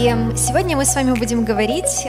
И 0.00 0.04
сегодня 0.34 0.78
мы 0.78 0.86
с 0.86 0.94
вами 0.94 1.12
будем 1.12 1.44
говорить, 1.44 2.06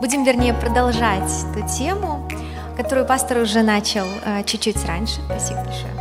будем, 0.00 0.22
вернее, 0.22 0.54
продолжать 0.54 1.28
ту 1.52 1.66
тему, 1.66 2.28
которую 2.76 3.04
пастор 3.04 3.38
уже 3.38 3.62
начал 3.62 4.06
э, 4.24 4.44
чуть-чуть 4.44 4.84
раньше. 4.84 5.16
Спасибо 5.24 5.64
большое. 5.64 5.92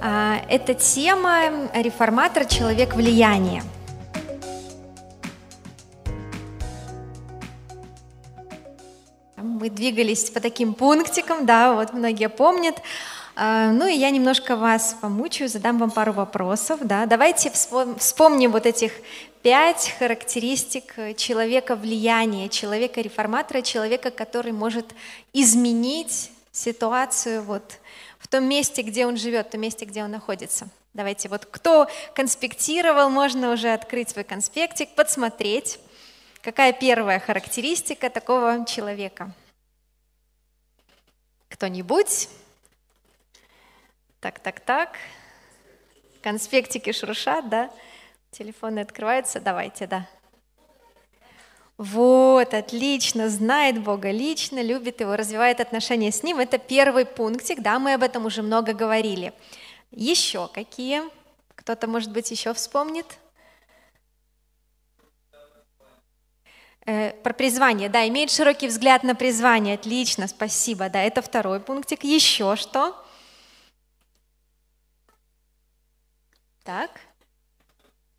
А, 0.00 0.38
это 0.48 0.72
тема 0.72 1.68
реформатор 1.74 2.46
«Человек 2.46 2.94
влияния». 2.94 3.62
Мы 9.36 9.68
двигались 9.68 10.30
по 10.30 10.40
таким 10.40 10.72
пунктикам, 10.72 11.44
да, 11.44 11.74
вот 11.74 11.92
многие 11.92 12.30
помнят. 12.30 12.76
А, 13.38 13.70
ну 13.70 13.86
и 13.86 13.92
я 13.92 14.08
немножко 14.08 14.56
вас 14.56 14.96
помучаю, 14.98 15.50
задам 15.50 15.76
вам 15.76 15.90
пару 15.90 16.14
вопросов. 16.14 16.80
Да. 16.80 17.04
Давайте 17.04 17.50
вспомним 17.50 18.50
вот 18.50 18.64
этих 18.64 18.92
пять 19.42 19.94
характеристик 19.98 21.16
человека 21.18 21.76
влияния, 21.76 22.48
человека-реформатора, 22.48 23.60
человека, 23.60 24.10
который 24.10 24.52
может 24.52 24.86
изменить 25.34 26.30
ситуацию 26.50 27.42
вот 27.42 27.78
в 28.18 28.26
том 28.26 28.44
месте, 28.44 28.80
где 28.80 29.04
он 29.04 29.18
живет, 29.18 29.48
в 29.48 29.50
том 29.50 29.60
месте, 29.60 29.84
где 29.84 30.02
он 30.02 30.12
находится. 30.12 30.70
Давайте 30.94 31.28
вот 31.28 31.44
кто 31.44 31.88
конспектировал, 32.14 33.10
можно 33.10 33.52
уже 33.52 33.74
открыть 33.74 34.08
свой 34.08 34.24
конспектик, 34.24 34.94
подсмотреть, 34.94 35.78
какая 36.40 36.72
первая 36.72 37.20
характеристика 37.20 38.08
такого 38.08 38.64
человека. 38.64 39.30
Кто-нибудь? 41.50 42.30
Так, 44.26 44.40
так, 44.40 44.58
так. 44.58 44.96
Конспектики 46.20 46.90
шуршат, 46.90 47.48
да? 47.48 47.70
Телефоны 48.32 48.80
открываются, 48.80 49.38
давайте, 49.38 49.86
да. 49.86 50.08
Вот, 51.78 52.52
отлично, 52.52 53.28
знает 53.28 53.80
Бога 53.80 54.10
лично, 54.10 54.60
любит 54.60 55.00
его, 55.00 55.14
развивает 55.14 55.60
отношения 55.60 56.10
с 56.10 56.24
ним. 56.24 56.40
Это 56.40 56.58
первый 56.58 57.06
пунктик, 57.06 57.60
да, 57.60 57.78
мы 57.78 57.94
об 57.94 58.02
этом 58.02 58.26
уже 58.26 58.42
много 58.42 58.72
говорили. 58.72 59.32
Еще 59.92 60.48
какие? 60.52 61.02
Кто-то, 61.54 61.86
может 61.86 62.10
быть, 62.10 62.28
еще 62.32 62.52
вспомнит? 62.52 63.06
Э, 66.84 67.12
про 67.12 67.32
призвание, 67.32 67.88
да, 67.88 68.08
имеет 68.08 68.32
широкий 68.32 68.66
взгляд 68.66 69.04
на 69.04 69.14
призвание, 69.14 69.76
отлично, 69.76 70.26
спасибо, 70.26 70.88
да, 70.88 71.00
это 71.00 71.22
второй 71.22 71.60
пунктик. 71.60 72.02
Еще 72.02 72.56
что? 72.56 73.05
Так. 76.66 76.90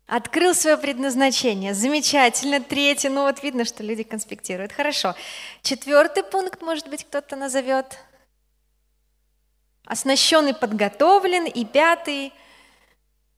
Открыл 0.06 0.54
свое 0.54 0.78
предназначение. 0.78 1.74
Замечательно. 1.74 2.62
Третий. 2.62 3.10
Ну 3.10 3.24
вот 3.24 3.42
видно, 3.42 3.66
что 3.66 3.82
люди 3.82 4.04
конспектируют. 4.04 4.72
Хорошо. 4.72 5.14
Четвертый 5.60 6.22
пункт, 6.22 6.62
может 6.62 6.88
быть, 6.88 7.04
кто-то 7.04 7.36
назовет. 7.36 7.98
Оснащенный, 9.84 10.54
подготовлен. 10.54 11.44
И 11.44 11.66
пятый 11.66 12.32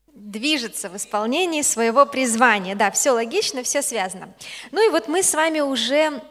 движется 0.07 0.89
в 0.89 0.97
исполнении 0.97 1.63
своего 1.63 2.07
призвания. 2.07 2.77
Да, 2.77 2.93
все 2.93 3.11
логично, 3.11 3.65
все 3.65 3.83
связано. 3.83 4.33
Ну 4.71 4.87
и 4.87 4.93
вот 4.93 5.09
мы 5.09 5.25
с 5.25 5.35
вами 5.35 5.59
уже 5.59 6.23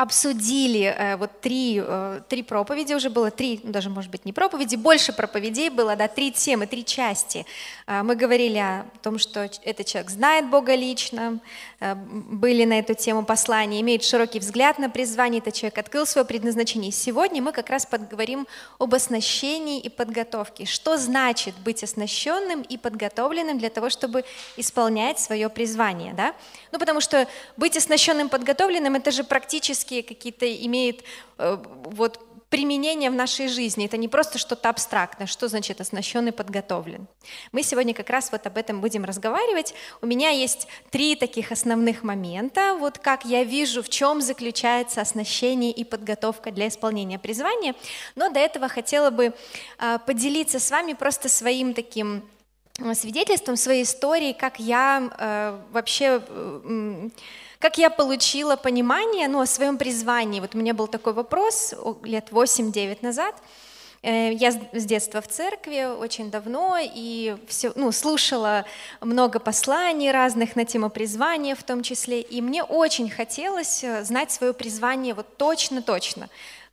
обсудили 0.00 0.94
э, 0.98 1.16
вот 1.16 1.42
три, 1.42 1.78
э, 1.78 2.20
три 2.26 2.42
проповеди, 2.42 2.94
уже 2.94 3.10
было 3.10 3.30
три, 3.30 3.60
ну, 3.62 3.70
даже, 3.70 3.90
может 3.90 4.10
быть, 4.10 4.24
не 4.24 4.32
проповеди, 4.32 4.76
больше 4.76 5.12
проповедей 5.12 5.68
было, 5.68 5.94
да, 5.94 6.08
три 6.08 6.32
темы, 6.32 6.66
три 6.66 6.86
части. 6.86 7.44
Э, 7.86 8.02
мы 8.02 8.16
говорили 8.16 8.56
о 8.56 8.86
том, 9.02 9.18
что 9.18 9.40
этот 9.62 9.86
человек 9.86 10.10
знает 10.10 10.48
Бога 10.48 10.74
лично, 10.74 11.38
э, 11.80 11.94
были 11.94 12.64
на 12.64 12.78
эту 12.78 12.94
тему 12.94 13.24
послания, 13.26 13.82
имеет 13.82 14.02
широкий 14.02 14.38
взгляд 14.38 14.78
на 14.78 14.88
призвание, 14.88 15.42
этот 15.42 15.52
человек 15.52 15.76
открыл 15.76 16.06
свое 16.06 16.26
предназначение. 16.26 16.92
Сегодня 16.92 17.42
мы 17.42 17.52
как 17.52 17.68
раз 17.68 17.84
поговорим 17.84 18.46
об 18.78 18.94
оснащении 18.94 19.80
и 19.80 19.90
подготовке. 19.90 20.64
Что 20.64 20.96
значит 20.96 21.54
быть 21.62 21.84
оснащенным 21.84 22.62
и 22.62 22.78
подготовленным 22.78 23.58
для 23.58 23.68
того, 23.68 23.90
чтобы 23.90 24.24
исполнять 24.56 25.20
свое 25.20 25.50
призвание, 25.50 26.14
да? 26.14 26.34
Ну, 26.72 26.78
потому 26.78 27.02
что 27.02 27.28
быть 27.58 27.76
оснащенным, 27.76 28.30
подготовленным, 28.30 28.94
это 28.94 29.10
же 29.10 29.24
практически 29.24 29.89
практические 29.90 30.02
какие-то 30.02 30.46
имеет 30.66 31.04
э, 31.38 31.58
вот 31.84 32.20
применение 32.48 33.10
в 33.10 33.14
нашей 33.14 33.48
жизни. 33.48 33.86
Это 33.86 33.96
не 33.96 34.08
просто 34.08 34.38
что-то 34.38 34.68
абстрактное. 34.68 35.26
Что 35.26 35.48
значит 35.48 35.80
оснащен 35.80 36.28
и 36.28 36.30
подготовлен? 36.32 37.06
Мы 37.52 37.62
сегодня 37.62 37.94
как 37.94 38.10
раз 38.10 38.32
вот 38.32 38.46
об 38.46 38.56
этом 38.56 38.80
будем 38.80 39.04
разговаривать. 39.04 39.74
У 40.02 40.06
меня 40.06 40.30
есть 40.30 40.66
три 40.90 41.14
таких 41.14 41.52
основных 41.52 42.02
момента. 42.02 42.74
Вот 42.74 42.98
как 42.98 43.24
я 43.24 43.44
вижу, 43.44 43.82
в 43.82 43.88
чем 43.88 44.20
заключается 44.20 45.00
оснащение 45.00 45.70
и 45.70 45.84
подготовка 45.84 46.50
для 46.50 46.66
исполнения 46.66 47.18
призвания. 47.18 47.74
Но 48.16 48.30
до 48.30 48.40
этого 48.40 48.68
хотела 48.68 49.10
бы 49.10 49.32
э, 49.78 49.98
поделиться 50.06 50.58
с 50.58 50.70
вами 50.70 50.94
просто 50.94 51.28
своим 51.28 51.72
таким 51.72 52.22
э, 52.80 52.94
свидетельством, 52.94 53.56
своей 53.56 53.82
историей, 53.82 54.32
как 54.32 54.58
я 54.58 55.62
вообще 55.72 56.20
как 57.60 57.76
я 57.76 57.90
получила 57.90 58.56
понимание 58.56 59.28
ну, 59.28 59.40
о 59.40 59.46
своем 59.46 59.76
призвании? 59.76 60.40
Вот 60.40 60.54
у 60.54 60.58
меня 60.58 60.72
был 60.72 60.88
такой 60.88 61.12
вопрос 61.12 61.74
лет 62.02 62.28
8-9 62.30 62.98
назад. 63.02 63.34
Э, 64.02 64.32
я 64.32 64.50
с 64.50 64.84
детства 64.86 65.20
в 65.20 65.28
церкви 65.28 65.84
очень 65.84 66.30
давно 66.30 66.78
и 66.80 67.36
все, 67.48 67.72
ну, 67.76 67.92
слушала 67.92 68.64
много 69.02 69.38
посланий 69.38 70.10
разных 70.10 70.56
на 70.56 70.64
тему 70.64 70.88
призвания 70.88 71.54
в 71.54 71.62
том 71.62 71.82
числе, 71.82 72.22
и 72.22 72.40
мне 72.40 72.64
очень 72.64 73.10
хотелось 73.10 73.84
э, 73.84 74.04
знать 74.04 74.32
свое 74.32 74.54
призвание 74.54 75.12
вот 75.12 75.36
точно-точно. 75.36 76.30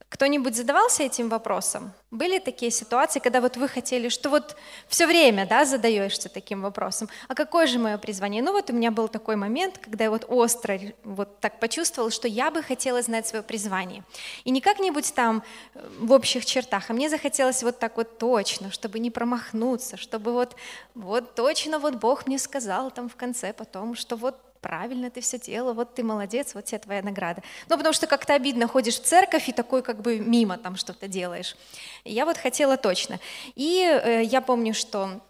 Кто-нибудь 0.09 0.55
задавался 0.55 1.03
этим 1.03 1.27
вопросом? 1.27 1.91
Были 2.11 2.39
такие 2.39 2.71
ситуации, 2.71 3.19
когда 3.19 3.41
вот 3.41 3.57
вы 3.57 3.67
хотели, 3.67 4.07
что 4.07 4.29
вот 4.29 4.55
все 4.87 5.05
время 5.05 5.45
да, 5.45 5.65
задаешься 5.65 6.29
таким 6.29 6.61
вопросом, 6.61 7.09
а 7.27 7.35
какое 7.35 7.67
же 7.67 7.77
мое 7.77 7.97
призвание? 7.97 8.41
Ну 8.41 8.53
вот 8.53 8.69
у 8.69 8.73
меня 8.73 8.89
был 8.89 9.09
такой 9.09 9.35
момент, 9.35 9.77
когда 9.79 10.05
я 10.05 10.09
вот 10.09 10.23
остро 10.29 10.79
вот 11.03 11.41
так 11.41 11.59
почувствовала, 11.59 12.09
что 12.09 12.29
я 12.29 12.51
бы 12.51 12.63
хотела 12.63 13.01
знать 13.01 13.27
свое 13.27 13.43
призвание. 13.43 14.05
И 14.45 14.51
не 14.51 14.61
как-нибудь 14.61 15.13
там 15.13 15.43
э, 15.73 15.85
в 15.99 16.13
общих 16.13 16.45
чертах, 16.45 16.89
а 16.89 16.93
мне 16.93 17.09
захотелось 17.09 17.61
вот 17.61 17.77
так 17.79 17.97
вот 17.97 18.17
точно, 18.17 18.71
чтобы 18.71 18.99
не 18.99 19.11
промахнуться, 19.11 19.97
чтобы 19.97 20.31
вот, 20.31 20.55
вот 20.95 21.35
точно 21.35 21.79
вот 21.79 21.95
Бог 21.95 22.27
мне 22.27 22.39
сказал 22.39 22.91
там 22.91 23.09
в 23.09 23.17
конце 23.17 23.51
потом, 23.51 23.93
что 23.93 24.15
вот 24.15 24.46
правильно 24.61 25.09
ты 25.09 25.21
все 25.21 25.39
делала, 25.39 25.73
вот 25.73 25.95
ты 25.95 26.03
молодец, 26.03 26.53
вот 26.53 26.65
тебе 26.65 26.79
твоя 26.79 27.01
награда. 27.01 27.41
Ну, 27.69 27.77
потому 27.77 27.93
что 27.93 28.07
как-то 28.07 28.33
обидно, 28.33 28.67
ходишь 28.67 28.99
в 28.99 29.03
церковь 29.03 29.49
и 29.49 29.51
такой 29.51 29.81
как 29.81 30.01
бы 30.01 30.19
мимо 30.19 30.57
там 30.57 30.75
что-то 30.75 31.07
делаешь. 31.07 31.55
Я 32.03 32.25
вот 32.25 32.37
хотела 32.37 32.77
точно. 32.77 33.19
И 33.55 33.81
э, 33.81 34.23
я 34.23 34.41
помню, 34.41 34.73
что 34.73 35.21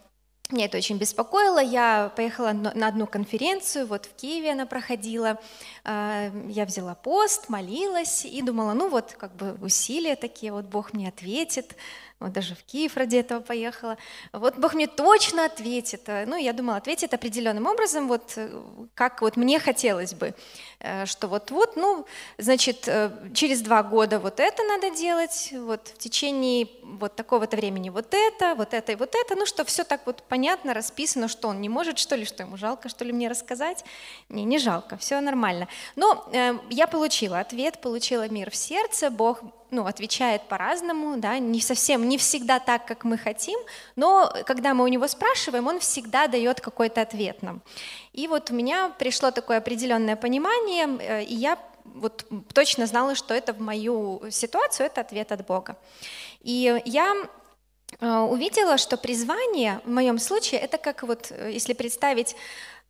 меня 0.50 0.64
это 0.64 0.78
очень 0.78 0.96
беспокоило. 0.96 1.58
Я 1.58 2.10
поехала 2.16 2.52
на 2.52 2.88
одну 2.88 3.06
конференцию, 3.06 3.86
вот 3.86 4.06
в 4.06 4.14
Киеве 4.14 4.52
она 4.52 4.64
проходила. 4.64 5.38
Э, 5.84 6.30
я 6.48 6.64
взяла 6.64 6.94
пост, 6.94 7.48
молилась 7.48 8.24
и 8.24 8.40
думала, 8.40 8.72
ну 8.72 8.88
вот 8.88 9.14
как 9.18 9.34
бы 9.36 9.58
усилия 9.60 10.16
такие, 10.16 10.52
вот 10.52 10.64
Бог 10.64 10.94
мне 10.94 11.08
ответит 11.08 11.76
вот 12.20 12.32
даже 12.32 12.54
в 12.56 12.64
Киев 12.64 12.96
ради 12.96 13.16
этого 13.16 13.40
поехала. 13.40 13.96
Вот 14.32 14.56
Бог 14.56 14.74
мне 14.74 14.88
точно 14.88 15.44
ответит. 15.44 16.08
Ну, 16.26 16.36
я 16.36 16.52
думала, 16.52 16.78
ответит 16.78 17.14
определенным 17.14 17.66
образом, 17.66 18.08
вот 18.08 18.32
э, 18.36 18.50
как 18.94 19.22
вот 19.22 19.36
мне 19.36 19.60
хотелось 19.60 20.14
бы, 20.14 20.34
э, 20.80 21.06
что 21.06 21.28
вот-вот, 21.28 21.76
ну, 21.76 22.06
значит, 22.36 22.88
э, 22.88 23.10
через 23.34 23.60
два 23.60 23.84
года 23.84 24.18
вот 24.18 24.40
это 24.40 24.64
надо 24.64 24.90
делать, 24.90 25.50
вот 25.52 25.88
в 25.94 25.98
течение 25.98 26.68
вот 26.82 27.14
такого-то 27.14 27.56
времени 27.56 27.90
вот 27.90 28.12
это, 28.12 28.56
вот 28.56 28.74
это 28.74 28.92
и 28.92 28.96
вот 28.96 29.14
это, 29.14 29.36
ну, 29.36 29.46
что 29.46 29.64
все 29.64 29.84
так 29.84 30.00
вот 30.04 30.24
понятно, 30.28 30.74
расписано, 30.74 31.28
что 31.28 31.48
он 31.48 31.60
не 31.60 31.68
может, 31.68 31.98
что 31.98 32.16
ли, 32.16 32.24
что 32.24 32.42
ему 32.42 32.56
жалко, 32.56 32.88
что 32.88 33.04
ли 33.04 33.12
мне 33.12 33.28
рассказать. 33.28 33.84
Не, 34.28 34.42
не 34.42 34.58
жалко, 34.58 34.96
все 34.96 35.20
нормально. 35.20 35.68
Но 35.94 36.28
э, 36.32 36.54
я 36.70 36.88
получила 36.88 37.38
ответ, 37.38 37.80
получила 37.80 38.28
мир 38.28 38.50
в 38.50 38.56
сердце, 38.56 39.10
Бог 39.10 39.40
ну, 39.70 39.86
отвечает 39.86 40.42
по-разному, 40.48 41.16
да, 41.16 41.38
не 41.38 41.60
совсем, 41.60 42.08
не 42.08 42.16
всегда 42.16 42.58
так, 42.58 42.86
как 42.86 43.04
мы 43.04 43.18
хотим, 43.18 43.58
но 43.96 44.32
когда 44.46 44.74
мы 44.74 44.84
у 44.84 44.88
него 44.88 45.06
спрашиваем, 45.08 45.66
он 45.66 45.78
всегда 45.78 46.26
дает 46.26 46.60
какой-то 46.60 47.02
ответ 47.02 47.42
нам. 47.42 47.60
И 48.12 48.26
вот 48.28 48.50
у 48.50 48.54
меня 48.54 48.90
пришло 48.98 49.30
такое 49.30 49.58
определенное 49.58 50.16
понимание, 50.16 50.86
э, 51.00 51.24
и 51.24 51.34
я 51.34 51.58
вот 51.84 52.24
точно 52.52 52.86
знала, 52.86 53.14
что 53.14 53.34
это 53.34 53.52
в 53.52 53.60
мою 53.60 54.22
ситуацию, 54.30 54.86
это 54.86 55.00
ответ 55.00 55.32
от 55.32 55.46
Бога. 55.46 55.76
И 56.40 56.80
я 56.84 57.14
э, 58.00 58.18
увидела, 58.18 58.78
что 58.78 58.96
призвание 58.96 59.80
в 59.84 59.90
моем 59.90 60.18
случае 60.18 60.60
это 60.60 60.78
как 60.78 61.02
вот, 61.02 61.30
э, 61.30 61.50
если 61.52 61.72
представить 61.72 62.36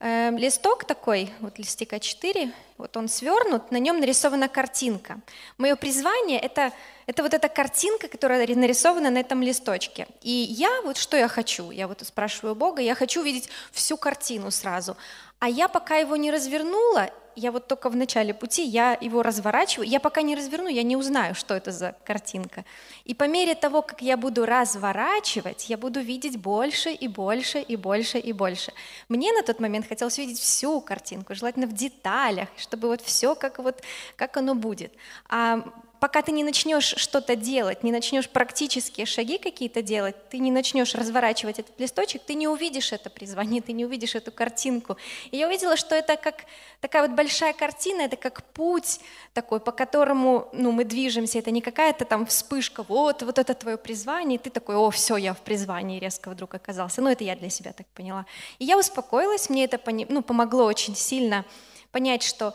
листок 0.01 0.85
такой, 0.85 1.31
вот 1.41 1.59
листик 1.59 1.93
А4, 1.93 2.53
вот 2.77 2.97
он 2.97 3.09
свернут, 3.09 3.73
на 3.73 3.79
нем 3.79 3.99
нарисована 3.99 4.49
картинка. 4.49 5.21
Мое 5.57 5.75
призвание 5.75 6.39
это, 6.39 6.73
это 7.07 7.25
вот 7.25 7.35
эта 7.35 7.49
картинка, 7.49 8.07
которая 8.07 8.47
нарисована 8.55 9.11
на 9.11 9.19
этом 9.19 9.43
листочке. 9.43 10.07
И 10.23 10.31
я 10.31 10.83
вот 10.83 10.97
что 10.97 11.17
я 11.17 11.27
хочу, 11.27 11.73
я 11.73 11.89
вот 11.89 12.01
спрашиваю 12.07 12.55
Бога, 12.55 12.81
я 12.81 12.95
хочу 12.95 13.23
видеть 13.23 13.49
всю 13.73 13.97
картину 13.97 14.53
сразу. 14.53 14.97
А 15.39 15.49
я 15.49 15.69
пока 15.69 15.97
его 15.97 16.17
не 16.17 16.31
развернула, 16.31 17.11
я 17.39 17.53
вот 17.53 17.69
только 17.69 17.89
в 17.89 17.97
начале 17.97 18.35
пути, 18.35 18.65
я 18.65 18.99
его 19.01 19.23
разворачиваю, 19.23 19.89
я 19.89 20.01
пока 20.01 20.23
не 20.23 20.35
разверну, 20.35 20.69
я 20.69 20.83
не 20.83 20.97
узнаю, 20.97 21.35
что 21.37 21.55
это 21.55 21.71
за 21.71 21.95
картинка. 22.05 22.65
И 23.05 23.15
по 23.15 23.29
мере 23.29 23.55
того, 23.55 23.83
как 23.83 24.03
я 24.03 24.17
буду 24.17 24.45
разворачивать, 24.45 25.71
я 25.71 25.79
буду 25.79 26.01
видеть 26.01 26.37
больше 26.37 26.91
и 26.91 27.07
больше 27.07 27.61
и 27.61 27.77
больше 27.77 28.19
и 28.19 28.33
больше. 28.33 28.73
Мне 29.09 29.33
на 29.33 29.43
тот 29.43 29.61
момент 29.61 29.87
хотелось 29.89 30.19
видеть 30.19 30.41
всю 30.41 30.81
картинку, 30.81 31.35
желательно 31.37 31.69
в 31.69 31.73
деталях, 31.73 32.49
чтобы 32.57 32.89
вот 32.89 33.01
все 33.01 33.37
как 33.37 33.59
вот 33.59 33.83
как 34.17 34.37
оно 34.37 34.57
будет. 34.57 34.93
А 35.29 35.63
пока 36.01 36.23
ты 36.23 36.33
не 36.33 36.45
начнешь 36.45 36.95
что-то 36.97 37.37
делать, 37.37 37.83
не 37.83 37.93
начнешь 37.93 38.29
практические 38.29 39.07
шаги 39.07 39.39
какие-то 39.39 39.83
делать, 39.83 40.17
ты 40.29 40.39
не 40.39 40.51
начнешь 40.51 40.95
разворачивать 40.95 41.59
этот 41.59 41.79
листочек, 41.79 42.23
ты 42.23 42.35
не 42.35 42.49
увидишь 42.49 42.93
это 42.93 43.11
призвание, 43.11 43.61
ты 43.63 43.73
не 43.73 43.85
увидишь 43.85 44.15
эту 44.15 44.33
картинку. 44.33 44.97
И 45.31 45.37
я 45.37 45.49
увидела, 45.49 45.77
что 45.77 45.95
это 45.95 46.17
как 46.17 46.45
такая 46.81 47.03
вот 47.03 47.13
большая 47.13 47.53
картина, 47.53 48.03
это 48.03 48.17
как 48.17 48.43
путь 48.45 49.01
такой, 49.35 49.61
по 49.61 49.73
которому 49.73 50.49
ну, 50.53 50.73
мы 50.73 50.85
движемся, 50.85 51.39
это 51.39 51.51
не 51.51 51.61
какая-то 51.61 52.05
там 52.05 52.27
вспышка, 52.27 52.83
вот, 52.83 53.23
вот 53.23 53.39
это 53.39 53.55
твое 53.55 53.77
призвание, 53.77 54.39
и 54.39 54.43
ты 54.43 54.51
такой, 54.51 54.77
о, 54.77 54.91
все, 54.91 55.17
я 55.17 55.35
в 55.35 55.41
призвании 55.41 55.99
резко 55.99 56.31
вдруг 56.31 56.55
оказался. 56.55 57.03
Ну, 57.03 57.11
это 57.11 57.25
я 57.25 57.37
для 57.37 57.51
себя 57.51 57.73
так 57.73 57.87
поняла. 57.89 58.27
И 58.59 58.65
я 58.65 58.79
успокоилась, 58.79 59.51
мне 59.51 59.65
это 59.65 59.81
ну, 60.09 60.23
помогло 60.23 60.65
очень 60.65 60.95
сильно 60.95 61.45
понять, 61.91 62.23
что 62.23 62.55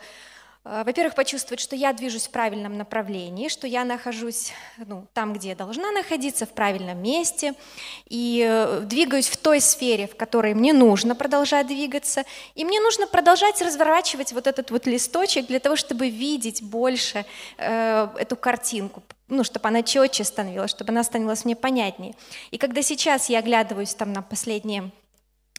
во-первых, 0.64 1.14
почувствовать, 1.14 1.60
что 1.60 1.76
я 1.76 1.92
движусь 1.92 2.26
в 2.26 2.30
правильном 2.30 2.78
направлении, 2.78 3.48
что 3.48 3.66
я 3.66 3.84
нахожусь 3.84 4.52
ну, 4.78 5.06
там, 5.12 5.34
где 5.34 5.50
я 5.50 5.54
должна 5.54 5.90
находиться, 5.90 6.46
в 6.46 6.50
правильном 6.50 7.02
месте, 7.02 7.52
и 8.08 8.42
э, 8.48 8.80
двигаюсь 8.80 9.28
в 9.28 9.36
той 9.36 9.60
сфере, 9.60 10.06
в 10.06 10.16
которой 10.16 10.54
мне 10.54 10.72
нужно 10.72 11.14
продолжать 11.14 11.66
двигаться, 11.66 12.24
и 12.54 12.64
мне 12.64 12.80
нужно 12.80 13.06
продолжать 13.06 13.60
разворачивать 13.60 14.32
вот 14.32 14.46
этот 14.46 14.70
вот 14.70 14.86
листочек 14.86 15.46
для 15.46 15.60
того, 15.60 15.76
чтобы 15.76 16.08
видеть 16.08 16.62
больше 16.62 17.26
э, 17.58 18.08
эту 18.18 18.34
картинку, 18.34 19.02
ну, 19.28 19.44
чтобы 19.44 19.68
она 19.68 19.82
четче 19.82 20.24
становилась, 20.24 20.70
чтобы 20.70 20.92
она 20.92 21.04
становилась 21.04 21.44
мне 21.44 21.56
понятнее. 21.56 22.14
И 22.50 22.56
когда 22.56 22.80
сейчас 22.80 23.28
я 23.28 23.40
оглядываюсь 23.40 23.94
там 23.94 24.14
на 24.14 24.22
последние 24.22 24.90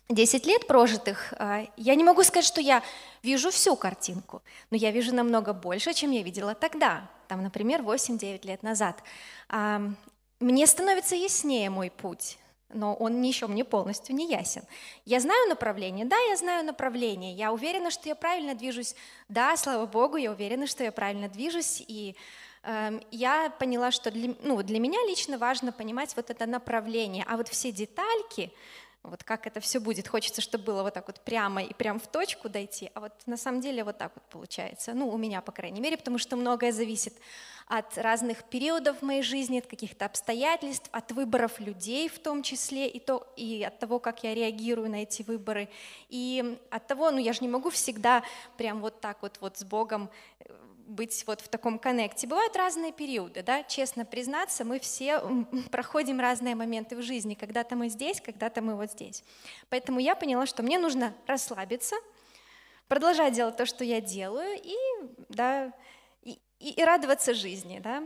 10 0.10 0.46
лет 0.46 0.68
прожитых, 0.68 1.34
а, 1.38 1.66
я 1.78 1.96
не 1.96 2.04
могу 2.04 2.24
сказать, 2.24 2.46
что 2.46 2.62
я 2.62 2.84
вижу 3.24 3.50
всю 3.50 3.76
картинку, 3.76 4.44
но 4.70 4.78
я 4.78 4.92
вижу 4.92 5.14
намного 5.16 5.54
больше, 5.54 5.94
чем 5.94 6.12
я 6.12 6.22
видела 6.22 6.54
тогда, 6.54 7.10
там, 7.28 7.42
например, 7.42 7.82
8-9 7.82 8.46
лет 8.46 8.62
назад. 8.62 9.02
А, 9.50 9.82
мне 10.40 10.68
становится 10.68 11.16
яснее 11.16 11.72
мой 11.72 11.90
путь, 11.90 12.38
но 12.70 12.94
он 12.94 13.20
еще 13.22 13.48
мне 13.48 13.66
полностью 13.66 14.16
не 14.16 14.30
ясен. 14.30 14.64
Я 15.06 15.20
знаю 15.20 15.50
направление, 15.50 16.06
да, 16.06 16.18
я 16.30 16.36
знаю 16.36 16.64
направление, 16.66 17.34
я 17.34 17.52
уверена, 17.52 17.90
что 17.90 18.08
я 18.08 18.16
правильно 18.16 18.54
движусь, 18.54 18.96
да, 19.28 19.58
слава 19.58 19.88
Богу, 19.88 20.18
я 20.18 20.32
уверена, 20.32 20.68
что 20.68 20.84
я 20.84 20.92
правильно 20.92 21.30
движусь, 21.30 21.84
и 21.88 22.16
э, 22.64 23.00
я 23.10 23.50
поняла, 23.58 23.90
что 23.90 24.12
для, 24.12 24.36
ну, 24.44 24.62
для 24.62 24.80
меня 24.80 25.00
лично 25.08 25.40
важно 25.40 25.72
понимать 25.72 26.16
вот 26.16 26.30
это 26.30 26.46
направление, 26.46 27.26
а 27.28 27.38
вот 27.38 27.48
все 27.48 27.72
детальки, 27.72 28.52
вот 29.10 29.24
как 29.24 29.48
это 29.48 29.60
все 29.60 29.80
будет. 29.80 30.08
Хочется, 30.08 30.42
чтобы 30.42 30.64
было 30.64 30.84
вот 30.84 30.94
так 30.94 31.08
вот 31.08 31.20
прямо 31.22 31.64
и 31.64 31.74
прям 31.74 32.00
в 32.00 32.08
точку 32.08 32.50
дойти, 32.50 32.92
а 32.94 33.00
вот 33.02 33.14
на 33.26 33.38
самом 33.38 33.62
деле 33.62 33.84
вот 33.84 33.98
так 33.98 34.12
вот 34.16 34.24
получается. 34.26 34.94
Ну, 34.94 35.10
у 35.10 35.18
меня, 35.18 35.42
по 35.42 35.52
крайней 35.52 35.82
мере, 35.82 35.98
потому 35.98 36.18
что 36.18 36.36
многое 36.36 36.72
зависит 36.72 37.14
от 37.68 37.98
разных 37.98 38.44
периодов 38.44 39.02
моей 39.02 39.24
жизни, 39.24 39.58
от 39.60 39.66
каких-то 39.66 40.06
обстоятельств, 40.06 40.88
от 40.92 41.12
выборов 41.12 41.60
людей 41.60 42.08
в 42.10 42.20
том 42.20 42.44
числе, 42.44 42.88
и, 42.88 43.00
то, 43.00 43.28
и 43.36 43.64
от 43.64 43.80
того, 43.80 44.00
как 44.00 44.24
я 44.24 44.36
реагирую 44.36 44.90
на 44.90 45.04
эти 45.04 45.24
выборы, 45.24 45.70
и 46.10 46.58
от 46.70 46.88
того, 46.88 47.10
ну 47.12 47.18
я 47.18 47.34
же 47.34 47.40
не 47.42 47.48
могу 47.48 47.70
всегда 47.72 48.24
прям 48.58 48.82
вот 48.82 49.02
так 49.02 49.22
вот, 49.22 49.38
вот 49.42 49.58
с 49.58 49.64
Богом 49.64 50.10
э, 50.40 50.54
быть 50.86 51.24
вот 51.28 51.42
в 51.42 51.48
таком 51.48 51.80
коннекте. 51.80 52.28
Бывают 52.28 52.56
разные 52.56 52.92
периоды, 52.92 53.44
да, 53.44 53.64
честно 53.64 54.06
признаться, 54.06 54.64
мы 54.64 54.80
все 54.80 55.22
проходим 55.72 56.20
разные 56.20 56.56
моменты 56.56 56.96
в 56.96 57.02
жизни. 57.02 57.34
Когда-то 57.34 57.76
мы 57.76 57.90
здесь, 57.90 58.22
когда-то 58.22 58.62
мы 58.62 58.76
вот 58.76 58.92
здесь. 58.92 59.24
Поэтому 59.70 60.00
я 60.00 60.16
поняла, 60.16 60.46
что 60.46 60.64
мне 60.64 60.78
нужно 60.78 61.14
расслабиться, 61.28 61.96
продолжать 62.88 63.34
делать 63.34 63.58
то, 63.58 63.66
что 63.66 63.84
я 63.84 64.02
делаю, 64.02 64.60
и, 64.62 64.76
да, 65.30 65.72
и, 66.24 66.40
и 66.60 66.84
радоваться 66.84 67.34
жизни. 67.34 67.80
Да. 67.80 68.04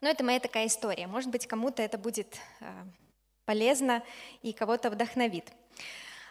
Но 0.00 0.08
это 0.08 0.24
моя 0.24 0.40
такая 0.40 0.66
история. 0.66 1.06
Может 1.06 1.30
быть, 1.30 1.46
кому-то 1.46 1.82
это 1.82 1.98
будет 1.98 2.38
а, 2.60 2.86
полезно 3.44 4.02
и 4.42 4.52
кого-то 4.52 4.90
вдохновит. 4.90 5.50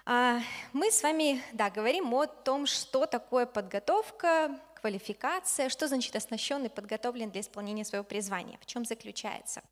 А, 0.08 0.40
мы 0.72 0.92
с 0.92 1.02
вами, 1.02 1.42
да, 1.54 1.72
говорим 1.72 2.14
о 2.14 2.28
том, 2.28 2.68
что 2.68 3.08
такое 3.08 3.48
подготовка, 3.48 4.60
квалификация, 4.76 5.68
что 5.68 5.88
значит 5.88 6.16
оснащен 6.16 6.64
и 6.64 6.70
подготовлен 6.70 7.32
для 7.32 7.42
исполнения 7.42 7.84
своего 7.84 8.04
призвания, 8.04 8.60
в 8.62 8.68
чем 8.68 8.86
заключается. 8.86 9.64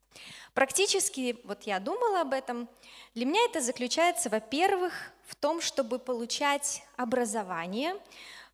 Практически, 0.56 1.38
вот 1.44 1.64
я 1.64 1.80
думала 1.80 2.22
об 2.22 2.34
этом, 2.34 2.68
для 3.14 3.28
меня 3.28 3.42
это 3.46 3.62
заключается, 3.62 4.32
во-первых, 4.32 5.12
в 5.28 5.36
том, 5.36 5.62
чтобы 5.62 6.00
получать 6.00 6.84
образование, 6.98 7.96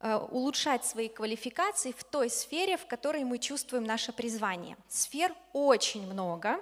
улучшать 0.02 0.86
свои 0.86 1.10
квалификации 1.10 1.94
в 1.98 2.04
той 2.04 2.30
сфере, 2.30 2.78
в 2.78 2.86
которой 2.86 3.24
мы 3.24 3.38
чувствуем 3.38 3.84
наше 3.84 4.14
призвание. 4.14 4.78
Сфер 4.88 5.34
очень 5.52 6.06
много, 6.10 6.60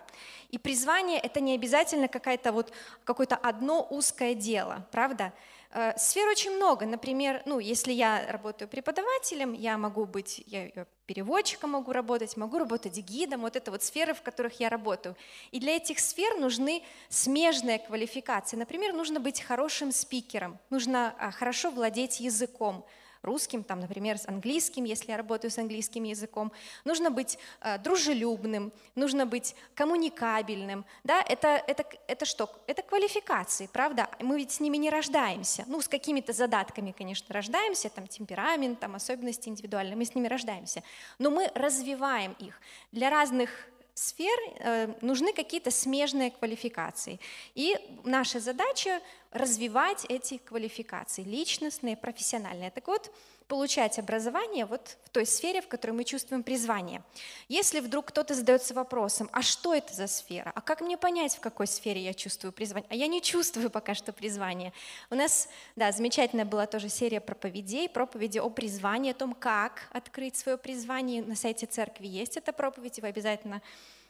и 0.49 0.57
призвание 0.57 1.19
это 1.19 1.39
не 1.39 1.53
обязательно 1.53 2.07
какое-то 2.07 2.51
вот, 2.51 2.73
какое-то 3.03 3.35
одно 3.35 3.85
узкое 3.89 4.33
дело, 4.33 4.87
правда? 4.91 5.33
Э, 5.71 5.97
сфер 5.97 6.27
очень 6.27 6.55
много. 6.55 6.85
Например, 6.85 7.41
ну, 7.45 7.59
если 7.59 7.91
я 7.91 8.25
работаю 8.29 8.67
преподавателем, 8.67 9.53
я 9.53 9.77
могу 9.77 10.05
быть 10.05 10.43
я 10.47 10.85
переводчиком, 11.05 11.71
могу 11.71 11.91
работать, 11.91 12.37
могу 12.37 12.57
работать 12.57 12.97
гидом. 12.97 13.41
Вот 13.41 13.55
это 13.55 13.71
вот 13.71 13.83
сферы, 13.83 14.13
в 14.13 14.21
которых 14.21 14.59
я 14.59 14.69
работаю. 14.69 15.15
И 15.51 15.59
для 15.59 15.75
этих 15.75 15.99
сфер 15.99 16.39
нужны 16.39 16.83
смежные 17.09 17.79
квалификации. 17.79 18.57
Например, 18.57 18.93
нужно 18.93 19.19
быть 19.19 19.41
хорошим 19.41 19.91
спикером, 19.91 20.57
нужно 20.69 21.15
а, 21.19 21.31
хорошо 21.31 21.69
владеть 21.69 22.19
языком, 22.19 22.85
русским, 23.27 23.63
там, 23.63 23.79
например, 23.79 24.17
с 24.17 24.27
английским, 24.27 24.85
если 24.85 25.11
я 25.11 25.17
работаю 25.17 25.51
с 25.51 25.59
английским 25.59 26.03
языком. 26.03 26.51
Нужно 26.85 27.11
быть 27.11 27.37
э, 27.61 27.77
дружелюбным, 27.77 28.71
нужно 28.95 29.25
быть 29.25 29.55
коммуникабельным. 29.75 30.85
Да? 31.03 31.21
Это, 31.21 31.63
это, 31.67 31.85
это 32.07 32.25
что? 32.25 32.49
Это 32.65 32.81
квалификации, 32.81 33.69
правда? 33.71 34.09
Мы 34.19 34.37
ведь 34.37 34.51
с 34.51 34.59
ними 34.59 34.77
не 34.77 34.89
рождаемся. 34.89 35.63
Ну, 35.67 35.81
с 35.81 35.87
какими-то 35.87 36.33
задатками, 36.33 36.91
конечно, 36.91 37.33
рождаемся, 37.33 37.89
там, 37.89 38.07
темперамент, 38.07 38.79
там, 38.79 38.95
особенности 38.95 39.49
индивидуальные, 39.49 39.95
мы 39.95 40.05
с 40.05 40.15
ними 40.15 40.27
рождаемся. 40.27 40.81
Но 41.19 41.29
мы 41.29 41.51
развиваем 41.53 42.35
их. 42.39 42.59
Для 42.91 43.09
разных 43.09 43.49
сфер 43.97 44.37
э, 44.59 44.93
нужны 45.01 45.33
какие-то 45.33 45.71
смежные 45.71 46.29
квалификации. 46.29 47.19
И 47.55 47.75
наша 48.03 48.39
задача 48.39 49.01
развивать 49.31 50.05
эти 50.07 50.37
квалификации, 50.37 51.23
личностные, 51.23 51.97
профессиональные. 51.97 52.69
Так 52.69 52.87
вот, 52.87 53.11
получать 53.47 53.97
образование 53.97 54.65
вот 54.65 54.97
в 55.05 55.09
той 55.09 55.25
сфере, 55.25 55.61
в 55.61 55.67
которой 55.67 55.91
мы 55.91 56.03
чувствуем 56.03 56.43
призвание. 56.43 57.01
Если 57.47 57.79
вдруг 57.79 58.07
кто-то 58.07 58.33
задается 58.33 58.73
вопросом, 58.73 59.29
а 59.31 59.41
что 59.41 59.73
это 59.73 59.93
за 59.93 60.07
сфера, 60.07 60.51
а 60.53 60.61
как 60.61 60.81
мне 60.81 60.97
понять, 60.97 61.35
в 61.35 61.39
какой 61.39 61.67
сфере 61.67 62.01
я 62.01 62.13
чувствую 62.13 62.51
призвание, 62.51 62.87
а 62.89 62.95
я 62.95 63.07
не 63.07 63.21
чувствую 63.21 63.69
пока 63.69 63.95
что 63.95 64.11
призвание. 64.11 64.73
У 65.09 65.15
нас, 65.15 65.47
да, 65.75 65.91
замечательная 65.91 66.45
была 66.45 66.65
тоже 66.65 66.89
серия 66.89 67.21
проповедей, 67.21 67.87
проповеди 67.87 68.39
о 68.39 68.49
призвании, 68.49 69.11
о 69.11 69.15
том, 69.15 69.33
как 69.33 69.87
открыть 69.93 70.35
свое 70.35 70.57
призвание. 70.57 71.23
На 71.23 71.35
сайте 71.35 71.65
церкви 71.65 72.07
есть 72.07 72.37
эта 72.37 72.51
проповедь, 72.51 72.99
вы 72.99 73.07
обязательно 73.07 73.61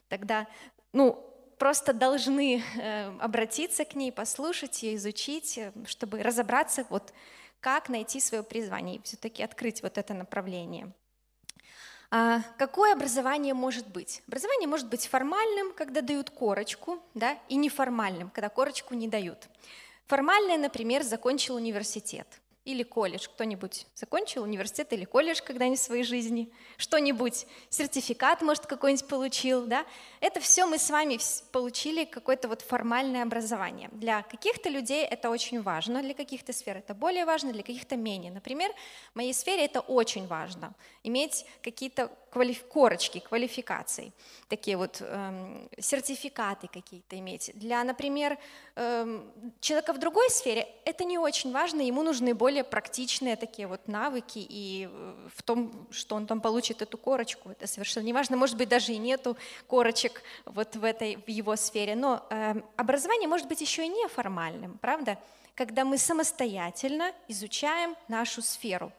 тогда, 0.09 0.47
ну, 0.93 1.23
просто 1.57 1.93
должны 1.93 2.61
э, 2.77 3.17
обратиться 3.19 3.83
к 3.85 3.95
ней, 3.95 4.11
послушать 4.11 4.83
ее, 4.83 4.95
изучить, 4.95 5.57
э, 5.57 5.71
чтобы 5.85 6.21
разобраться, 6.21 6.85
вот 6.89 7.13
как 7.67 7.89
найти 7.89 8.21
свое 8.21 8.43
призвание 8.43 8.95
и 8.95 9.01
все-таки 9.03 9.43
открыть 9.43 9.83
вот 9.83 9.97
это 9.97 10.13
направление. 10.13 10.93
А 12.09 12.39
какое 12.57 12.93
образование 12.93 13.53
может 13.53 13.89
быть? 13.89 14.23
Образование 14.25 14.69
может 14.69 14.87
быть 14.87 15.05
формальным, 15.05 15.73
когда 15.73 15.99
дают 15.99 16.29
корочку, 16.29 17.03
да, 17.13 17.37
и 17.49 17.57
неформальным, 17.57 18.29
когда 18.29 18.47
корочку 18.47 18.93
не 18.93 19.09
дают. 19.09 19.49
Формальное, 20.05 20.57
например, 20.57 21.03
закончил 21.03 21.55
университет. 21.55 22.39
Или 22.67 22.83
колледж. 22.83 23.27
Кто-нибудь 23.27 23.87
закончил 23.95 24.43
университет 24.43 24.91
или 24.91 25.05
колледж 25.05 25.39
когда-нибудь 25.41 25.79
в 25.79 25.83
своей 25.83 26.03
жизни? 26.03 26.51
Что-нибудь, 26.75 27.47
сертификат, 27.69 28.41
может, 28.41 28.65
какой-нибудь 28.65 29.07
получил, 29.07 29.65
да? 29.65 29.85
Это 30.19 30.41
все 30.41 30.65
мы 30.65 30.77
с 30.77 30.89
вами 30.89 31.17
получили 31.51 32.03
какое-то 32.03 32.49
вот 32.49 32.61
формальное 32.61 33.23
образование. 33.23 33.89
Для 33.93 34.21
каких-то 34.23 34.69
людей 34.69 35.05
это 35.05 35.29
очень 35.29 35.61
важно, 35.61 36.01
для 36.01 36.13
каких-то 36.13 36.51
сфер 36.51 36.77
это 36.77 36.93
более 36.93 37.23
важно, 37.23 37.53
для 37.53 37.63
каких-то 37.63 37.95
менее. 37.95 38.31
Например, 38.31 38.69
в 39.13 39.15
моей 39.15 39.33
сфере 39.33 39.63
это 39.63 39.79
очень 39.79 40.27
важно, 40.27 40.73
иметь 41.03 41.45
какие-то 41.63 42.11
квалиф... 42.29 42.63
корочки, 42.65 43.19
квалификаций, 43.19 44.13
такие 44.47 44.77
вот 44.77 45.01
эм, 45.01 45.69
сертификаты 45.79 46.67
какие-то 46.67 47.17
иметь. 47.19 47.51
Для, 47.53 47.83
например, 47.83 48.37
эм, 48.75 49.31
человека 49.59 49.93
в 49.93 49.99
другой 49.99 50.29
сфере 50.29 50.67
это 50.85 51.03
не 51.03 51.17
очень 51.17 51.51
важно, 51.51 51.81
ему 51.81 52.03
нужны 52.03 52.33
более 52.33 52.63
практичные 52.63 53.35
такие 53.35 53.67
вот 53.67 53.87
навыки, 53.87 54.39
и 54.39 54.89
э, 54.91 55.29
в 55.35 55.43
том, 55.43 55.87
что 55.91 56.15
он 56.15 56.27
там 56.27 56.41
получит 56.41 56.81
эту 56.81 56.97
корочку, 56.97 57.49
это 57.49 57.67
совершенно 57.67 58.05
не 58.05 58.13
важно. 58.13 58.37
Может 58.37 58.57
быть, 58.57 58.69
даже 58.69 58.93
и 58.93 58.97
нету 58.97 59.37
корочек 59.67 60.21
вот 60.45 60.75
в 60.75 60.83
этой, 60.83 61.17
в 61.17 61.29
его 61.29 61.55
сфере. 61.55 61.95
Но 61.95 62.25
э, 62.29 62.55
образование 62.75 63.27
может 63.27 63.47
быть 63.47 63.61
еще 63.61 63.85
и 63.85 63.89
неформальным, 63.89 64.77
правда? 64.79 65.17
Когда 65.55 65.85
мы 65.85 65.97
самостоятельно 65.97 67.11
изучаем 67.27 67.95
нашу 68.07 68.41
сферу. 68.41 68.91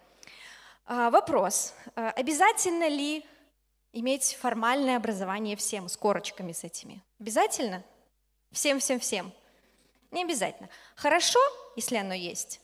А, 0.91 1.11
вопрос, 1.11 1.75
э, 1.97 2.09
обязательно 2.17 2.89
ли 2.89 3.23
иметь 3.93 4.39
формальное 4.41 4.97
образование 4.97 5.55
всем, 5.55 5.87
с 5.87 5.99
корочками 5.99 6.53
с 6.53 6.65
этими? 6.65 7.03
Обязательно? 7.21 7.85
Всем-всем-всем? 8.53 9.31
Не 10.11 10.25
обязательно. 10.25 10.71
Хорошо, 10.97 11.41
если 11.77 11.97
оно 11.97 12.15
есть. 12.15 12.63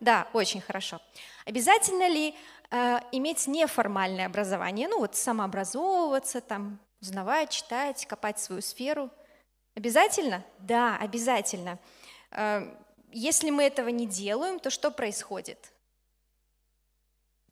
Да, 0.00 0.26
очень 0.32 0.60
хорошо. 0.60 1.00
Обязательно 1.46 2.08
ли 2.08 2.34
э, 2.72 2.98
иметь 3.12 3.46
неформальное 3.46 4.26
образование? 4.26 4.88
Ну 4.88 4.98
вот 4.98 5.14
самообразовываться, 5.14 6.40
там, 6.40 6.80
узнавать, 7.00 7.50
читать, 7.50 8.04
копать 8.06 8.40
свою 8.40 8.62
сферу. 8.62 9.10
Обязательно? 9.76 10.42
Да, 10.58 10.96
обязательно. 10.96 11.78
Э, 12.32 12.64
если 13.12 13.50
мы 13.50 13.62
этого 13.62 13.90
не 13.90 14.08
делаем, 14.08 14.58
то 14.58 14.70
что 14.70 14.90
происходит? 14.90 15.70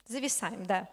Зависаем, 0.07 0.65
да. 0.67 0.89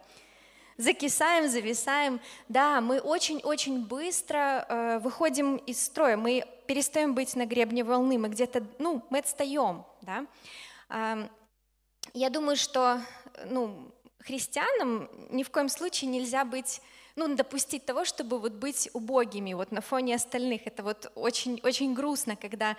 Закисаем, 0.78 1.50
зависаем. 1.50 2.22
Да, 2.48 2.80
мы 2.80 3.00
очень-очень 3.00 3.86
быстро 3.86 4.66
э, 4.70 5.00
выходим 5.00 5.58
из 5.58 5.84
строя, 5.84 6.16
мы 6.16 6.46
перестаем 6.68 7.16
быть 7.16 7.36
на 7.36 7.46
гребне 7.46 7.84
волны, 7.84 8.18
мы 8.18 8.30
где-то, 8.30 8.64
ну, 8.78 9.04
мы 9.10 9.20
отстаем, 9.20 9.84
да. 10.02 10.26
Я 12.14 12.30
думаю, 12.30 12.56
что 12.56 13.02
ну, 13.46 13.92
христианам 14.20 15.10
ни 15.30 15.44
в 15.44 15.50
коем 15.50 15.70
случае 15.70 16.10
нельзя 16.10 16.46
быть, 16.46 16.82
ну, 17.16 17.36
допустить 17.36 17.86
того, 17.86 18.06
чтобы 18.06 18.40
вот 18.40 18.54
быть 18.54 18.90
убогими 18.94 19.54
вот 19.54 19.72
на 19.72 19.82
фоне 19.82 20.16
остальных. 20.16 20.66
Это 20.66 20.84
вот 20.84 21.12
очень, 21.16 21.60
очень 21.64 21.94
грустно, 21.94 22.36
когда 22.36 22.78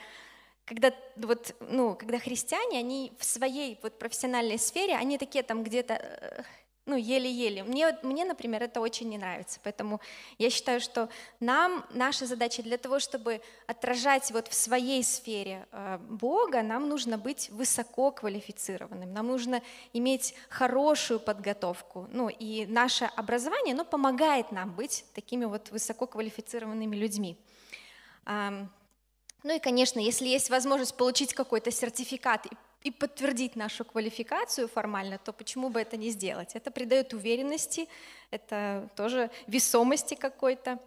когда 0.71 0.93
вот, 1.17 1.57
ну, 1.69 1.97
когда 1.97 2.21
христиане, 2.21 2.79
они 2.79 3.13
в 3.19 3.25
своей 3.25 3.77
вот 3.83 3.99
профессиональной 3.99 4.57
сфере, 4.57 4.95
они 4.95 5.19
такие 5.19 5.43
там 5.43 5.65
где-то 5.65 5.95
э, 5.95 6.43
ну, 6.87 6.95
еле-еле. 6.95 7.65
Мне, 7.65 7.99
мне, 8.05 8.25
например, 8.25 8.63
это 8.63 8.81
очень 8.81 9.09
не 9.09 9.19
нравится, 9.19 9.59
поэтому 9.65 10.01
я 10.39 10.49
считаю, 10.49 10.81
что 10.81 11.09
нам, 11.41 11.85
наша 11.91 12.25
задача 12.25 12.63
для 12.63 12.79
того, 12.79 13.01
чтобы 13.01 13.41
отражать 13.67 14.31
вот 14.31 14.47
в 14.47 14.55
своей 14.55 15.03
сфере 15.03 15.67
э, 15.73 15.99
Бога, 16.09 16.63
нам 16.63 16.89
нужно 16.89 17.19
быть 17.19 17.51
высоко 17.51 18.13
квалифицированным, 18.13 19.13
нам 19.13 19.27
нужно 19.27 19.63
иметь 19.93 20.37
хорошую 20.51 21.19
подготовку, 21.19 22.07
ну, 22.13 22.29
и 22.29 22.65
наше 22.67 23.07
образование, 23.17 23.75
оно 23.75 23.85
помогает 23.85 24.53
нам 24.53 24.71
быть 24.71 25.05
такими 25.15 25.47
вот 25.47 25.73
высоко 25.73 26.07
квалифицированными 26.07 26.95
людьми. 26.95 27.37
Ну 29.43 29.57
и, 29.57 29.59
конечно, 29.59 29.99
если 29.99 30.27
есть 30.27 30.51
возможность 30.51 30.97
получить 30.97 31.33
какой-то 31.33 31.71
сертификат 31.71 32.47
и 32.83 32.91
подтвердить 32.91 33.57
нашу 33.57 33.85
квалификацию 33.85 34.69
формально, 34.69 35.19
то 35.19 35.33
почему 35.33 35.71
бы 35.71 35.81
это 35.81 35.97
не 35.97 36.11
сделать? 36.11 36.55
Это 36.55 36.71
придает 36.71 37.15
уверенности, 37.15 37.89
это 38.31 38.89
тоже 38.97 39.31
весомости 39.47 40.15
какой-то 40.15 40.79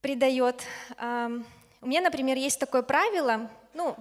придает. 0.00 0.62
У 0.98 1.86
меня, 1.86 2.00
например, 2.00 2.38
есть 2.38 2.58
такое 2.58 2.82
правило, 2.82 3.50
ну, 3.74 3.96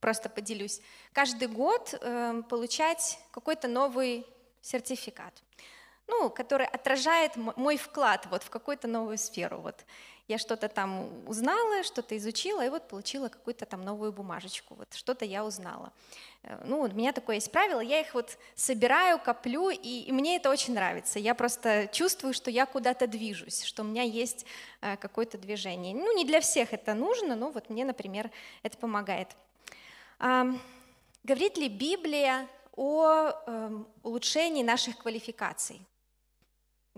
просто 0.00 0.28
поделюсь, 0.28 0.80
каждый 1.12 1.48
год 1.48 1.94
эм, 2.00 2.42
получать 2.42 3.18
какой-то 3.30 3.68
новый 3.68 4.26
сертификат 4.60 5.32
ну, 6.08 6.30
который 6.30 6.66
отражает 6.66 7.36
мой 7.36 7.76
вклад 7.76 8.26
вот 8.30 8.42
в 8.42 8.50
какую-то 8.50 8.88
новую 8.88 9.18
сферу. 9.18 9.60
Вот 9.60 9.84
я 10.28 10.36
что-то 10.36 10.68
там 10.68 11.26
узнала, 11.26 11.82
что-то 11.84 12.16
изучила, 12.16 12.64
и 12.64 12.68
вот 12.68 12.86
получила 12.86 13.28
какую-то 13.28 13.64
там 13.64 13.82
новую 13.82 14.12
бумажечку, 14.12 14.74
вот 14.74 14.92
что-то 14.92 15.24
я 15.24 15.44
узнала. 15.44 15.90
Э, 16.42 16.62
ну, 16.66 16.80
у 16.80 16.88
меня 16.88 17.12
такое 17.12 17.36
есть 17.36 17.50
правило, 17.50 17.80
я 17.80 18.00
их 18.00 18.12
вот 18.14 18.36
собираю, 18.54 19.18
коплю, 19.18 19.70
и, 19.70 20.00
и 20.00 20.12
мне 20.12 20.36
это 20.36 20.50
очень 20.50 20.74
нравится. 20.74 21.18
Я 21.18 21.34
просто 21.34 21.88
чувствую, 21.92 22.34
что 22.34 22.50
я 22.50 22.66
куда-то 22.66 23.06
движусь, 23.06 23.62
что 23.62 23.82
у 23.82 23.86
меня 23.86 24.02
есть 24.02 24.44
э, 24.82 24.96
какое-то 24.96 25.38
движение. 25.38 25.94
Ну, 25.94 26.14
не 26.14 26.26
для 26.26 26.40
всех 26.40 26.74
это 26.74 26.92
нужно, 26.92 27.34
но 27.34 27.50
вот 27.50 27.70
мне, 27.70 27.84
например, 27.84 28.30
это 28.62 28.76
помогает. 28.76 29.28
Говорит 30.18 31.56
ли 31.56 31.68
Библия 31.68 32.48
о 32.76 33.30
э, 33.30 33.70
улучшении 34.02 34.62
наших 34.62 34.98
квалификаций? 34.98 35.80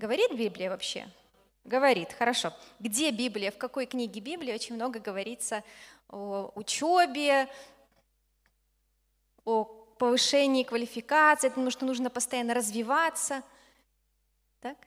Говорит 0.00 0.33
Библия 0.33 0.71
вообще? 0.71 1.07
Говорит, 1.64 2.14
хорошо. 2.14 2.54
Где 2.78 3.11
Библия, 3.11 3.50
в 3.50 3.59
какой 3.59 3.85
книге 3.85 4.21
Библии 4.23 4.54
очень 4.54 4.75
много 4.75 4.99
говорится 4.99 5.62
о 6.09 6.50
учебе, 6.54 7.50
о 9.45 9.64
повышении 9.64 10.62
квалификации, 10.62 11.50
потому 11.50 11.71
что 11.71 11.85
нужно 11.85 12.09
постоянно 12.09 12.54
развиваться. 12.54 13.42
Так? 14.61 14.78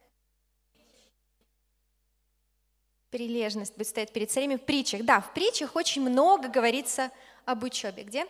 Прилежность 3.11 3.77
будет 3.77 3.89
стоять 3.89 4.11
перед 4.11 4.31
царями 4.31 4.55
в 4.55 4.63
притчах. 4.63 5.03
Да, 5.05 5.21
в 5.21 5.31
притчах 5.35 5.75
очень 5.75 6.01
много 6.01 6.47
говорится 6.47 7.11
об 7.45 7.63
учебе. 7.63 8.01
Где? 8.01 8.25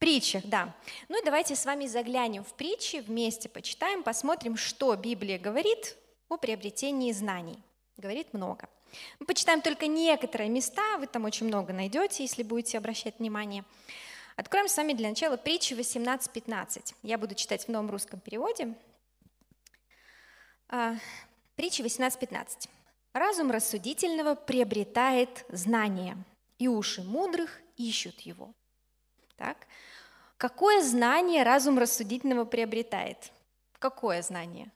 Притчах, 0.00 0.44
да. 0.46 0.74
Ну 1.08 1.20
и 1.20 1.24
давайте 1.24 1.54
с 1.54 1.64
вами 1.64 1.86
заглянем 1.86 2.42
в 2.42 2.54
притчи, 2.54 2.96
вместе 2.96 3.48
почитаем, 3.48 4.02
посмотрим, 4.02 4.56
что 4.56 4.96
Библия 4.96 5.38
говорит 5.38 5.96
о 6.28 6.36
приобретении 6.36 7.12
знаний. 7.12 7.58
Говорит 7.96 8.32
много. 8.32 8.68
Мы 9.20 9.26
почитаем 9.26 9.60
только 9.60 9.86
некоторые 9.86 10.50
места, 10.50 10.96
вы 10.98 11.06
там 11.06 11.24
очень 11.24 11.46
много 11.46 11.72
найдете, 11.72 12.24
если 12.24 12.42
будете 12.42 12.78
обращать 12.78 13.18
внимание. 13.18 13.64
Откроем 14.36 14.68
с 14.68 14.76
вами 14.76 14.94
для 14.94 15.10
начала 15.10 15.36
притчи 15.36 15.74
18.15. 15.74 16.94
Я 17.02 17.18
буду 17.18 17.34
читать 17.34 17.66
в 17.66 17.68
новом 17.68 17.90
русском 17.90 18.18
переводе. 18.18 18.74
А, 20.68 20.96
притчи 21.56 21.82
18.15. 21.82 22.68
«Разум 23.12 23.50
рассудительного 23.50 24.34
приобретает 24.34 25.44
знание, 25.48 26.16
и 26.58 26.68
уши 26.68 27.02
мудрых 27.02 27.60
ищут 27.76 28.20
его». 28.20 28.54
Так? 29.40 29.56
Какое 30.36 30.82
знание 30.82 31.44
разум 31.44 31.78
рассудительного 31.78 32.44
приобретает? 32.44 33.32
Какое 33.78 34.20
знание? 34.20 34.70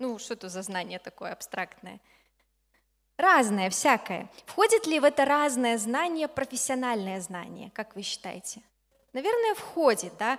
Ну, 0.00 0.18
что 0.18 0.34
это 0.34 0.48
за 0.48 0.62
знание 0.62 0.98
такое 0.98 1.32
абстрактное? 1.32 2.00
Разное, 3.16 3.70
всякое. 3.70 4.28
Входит 4.44 4.88
ли 4.88 4.98
в 4.98 5.04
это 5.04 5.24
разное 5.24 5.78
знание 5.78 6.26
профессиональное 6.26 7.20
знание, 7.20 7.70
как 7.74 7.94
вы 7.94 8.02
считаете? 8.02 8.60
Наверное, 9.12 9.54
входит, 9.54 10.12
да? 10.18 10.36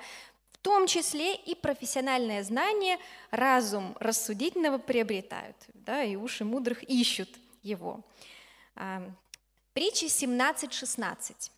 В 0.51 0.57
том 0.57 0.85
числе 0.85 1.35
и 1.35 1.55
профессиональное 1.55 2.43
знание 2.43 2.99
разум 3.31 3.95
рассудительного 4.01 4.77
приобретают, 4.77 5.55
да, 5.73 6.03
и 6.03 6.17
уши 6.17 6.43
мудрых 6.43 6.83
ищут 6.83 7.29
его. 7.63 8.01
Притча 9.71 10.07
17.16. 10.07 11.51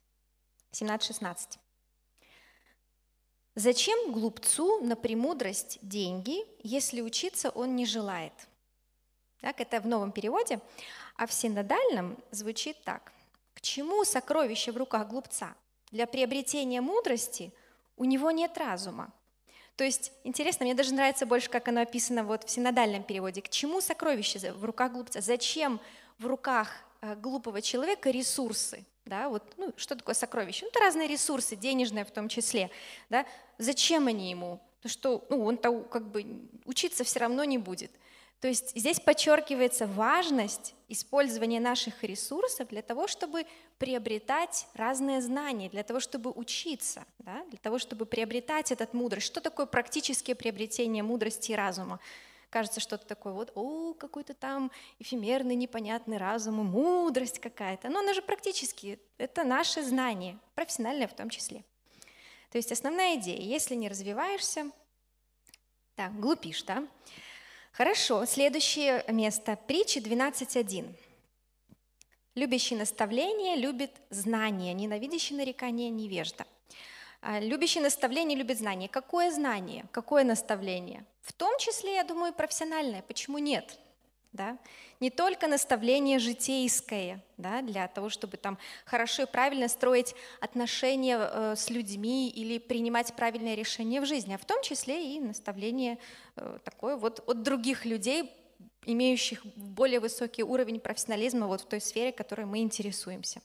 17.16. 0.71 1.57
Зачем 3.55 4.13
глупцу 4.13 4.79
на 4.79 4.95
премудрость 4.95 5.77
деньги, 5.81 6.45
если 6.63 7.01
учиться 7.01 7.49
он 7.49 7.75
не 7.75 7.85
желает? 7.85 8.33
Так, 9.41 9.59
это 9.59 9.81
в 9.81 9.87
новом 9.87 10.13
переводе. 10.13 10.59
А 11.17 11.27
в 11.27 11.33
синодальном 11.33 12.17
звучит 12.31 12.81
так. 12.85 13.11
К 13.53 13.59
чему 13.59 14.05
сокровище 14.05 14.71
в 14.71 14.77
руках 14.77 15.09
глупца? 15.09 15.53
Для 15.91 16.07
приобретения 16.07 16.79
мудрости 16.79 17.51
у 17.97 18.05
него 18.05 18.31
нет 18.31 18.57
разума. 18.57 19.11
То 19.75 19.83
есть, 19.83 20.13
интересно, 20.23 20.63
мне 20.65 20.73
даже 20.73 20.93
нравится 20.93 21.25
больше, 21.25 21.49
как 21.49 21.67
оно 21.67 21.81
описано 21.81 22.23
вот 22.23 22.45
в 22.45 22.49
синодальном 22.49 23.03
переводе. 23.03 23.41
К 23.41 23.49
чему 23.49 23.81
сокровище 23.81 24.53
в 24.53 24.63
руках 24.63 24.93
глупца? 24.93 25.19
Зачем 25.19 25.81
в 26.19 26.25
руках 26.25 26.69
э, 27.01 27.15
глупого 27.15 27.61
человека 27.61 28.11
ресурсы? 28.11 28.85
Да, 29.05 29.29
вот, 29.29 29.43
ну, 29.57 29.73
что 29.77 29.95
такое 29.95 30.15
сокровище? 30.15 30.65
Ну, 30.65 30.69
это 30.69 30.79
разные 30.79 31.07
ресурсы, 31.07 31.55
денежные 31.55 32.05
в 32.05 32.11
том 32.11 32.29
числе. 32.29 32.69
Да? 33.09 33.25
Зачем 33.57 34.07
они 34.07 34.29
ему? 34.29 34.59
Потому 34.77 34.91
что 34.91 35.25
ну, 35.29 35.45
он-то 35.45 35.81
как 35.83 36.07
бы 36.07 36.25
учиться 36.65 37.03
все 37.03 37.19
равно 37.19 37.43
не 37.43 37.57
будет. 37.57 37.91
То 38.39 38.47
есть 38.47 38.75
здесь 38.75 38.99
подчеркивается 38.99 39.85
важность 39.85 40.73
использования 40.89 41.59
наших 41.59 42.03
ресурсов 42.03 42.69
для 42.69 42.81
того, 42.81 43.07
чтобы 43.07 43.45
приобретать 43.77 44.67
разные 44.73 45.21
знания, 45.21 45.69
для 45.69 45.83
того, 45.83 45.99
чтобы 45.99 46.31
учиться, 46.31 47.05
да? 47.19 47.43
для 47.49 47.59
того, 47.59 47.77
чтобы 47.77 48.07
приобретать 48.07 48.71
этот 48.71 48.95
мудрость. 48.95 49.27
Что 49.27 49.41
такое 49.41 49.67
практическое 49.67 50.33
приобретение 50.33 51.03
мудрости 51.03 51.51
и 51.51 51.55
разума? 51.55 51.99
Кажется, 52.51 52.81
что-то 52.81 53.07
такое 53.07 53.31
вот, 53.31 53.53
о, 53.55 53.93
какой-то 53.93 54.33
там 54.33 54.71
эфемерный, 54.99 55.55
непонятный 55.55 56.17
разум, 56.17 56.55
мудрость 56.55 57.39
какая-то. 57.39 57.87
Но 57.87 57.99
она 57.99 58.13
же 58.13 58.21
практически, 58.21 58.99
это 59.17 59.45
наше 59.45 59.81
знание, 59.81 60.37
профессиональное 60.53 61.07
в 61.07 61.15
том 61.15 61.29
числе. 61.29 61.63
То 62.51 62.57
есть 62.57 62.69
основная 62.73 63.15
идея, 63.15 63.39
если 63.39 63.73
не 63.73 63.87
развиваешься, 63.87 64.69
так, 65.95 66.13
глупишь, 66.19 66.63
да? 66.63 66.85
Хорошо, 67.71 68.25
следующее 68.25 69.05
место. 69.07 69.57
Притча 69.67 70.01
12.1. 70.01 70.93
Любящий 72.35 72.75
наставление 72.75 73.55
любит 73.55 73.91
знание, 74.09 74.73
ненавидящий 74.73 75.37
нарекание 75.37 75.89
невежда. 75.89 76.45
А, 77.21 77.39
любящий 77.39 77.79
наставление 77.79 78.37
любит 78.37 78.57
знание. 78.57 78.89
Какое 78.89 79.31
знание? 79.31 79.85
Какое 79.91 80.23
наставление? 80.23 81.05
В 81.21 81.33
том 81.33 81.57
числе, 81.59 81.95
я 81.95 82.03
думаю, 82.03 82.33
профессиональное. 82.33 83.03
Почему 83.03 83.37
нет? 83.37 83.79
да? 84.33 84.57
не 85.01 85.09
только 85.09 85.47
наставление 85.47 86.19
житейское, 86.19 87.21
да, 87.37 87.61
для 87.61 87.87
того, 87.87 88.09
чтобы 88.09 88.37
там 88.37 88.57
хорошо 88.85 89.23
и 89.23 89.25
правильно 89.25 89.67
строить 89.67 90.15
отношения 90.39 91.17
э, 91.19 91.55
с 91.57 91.69
людьми 91.69 92.29
или 92.29 92.59
принимать 92.59 93.13
правильные 93.15 93.55
решения 93.55 93.99
в 93.99 94.05
жизни, 94.05 94.33
а 94.33 94.37
в 94.37 94.45
том 94.45 94.61
числе 94.61 95.15
и 95.15 95.19
наставление 95.19 95.97
э, 96.35 96.59
такое 96.63 96.95
вот 96.95 97.23
от 97.27 97.41
других 97.41 97.85
людей, 97.85 98.31
имеющих 98.85 99.43
более 99.55 99.99
высокий 99.99 100.43
уровень 100.43 100.79
профессионализма 100.79 101.47
вот 101.47 101.61
в 101.61 101.65
той 101.65 101.81
сфере, 101.81 102.11
которой 102.11 102.45
мы 102.45 102.59
интересуемся. 102.59 103.41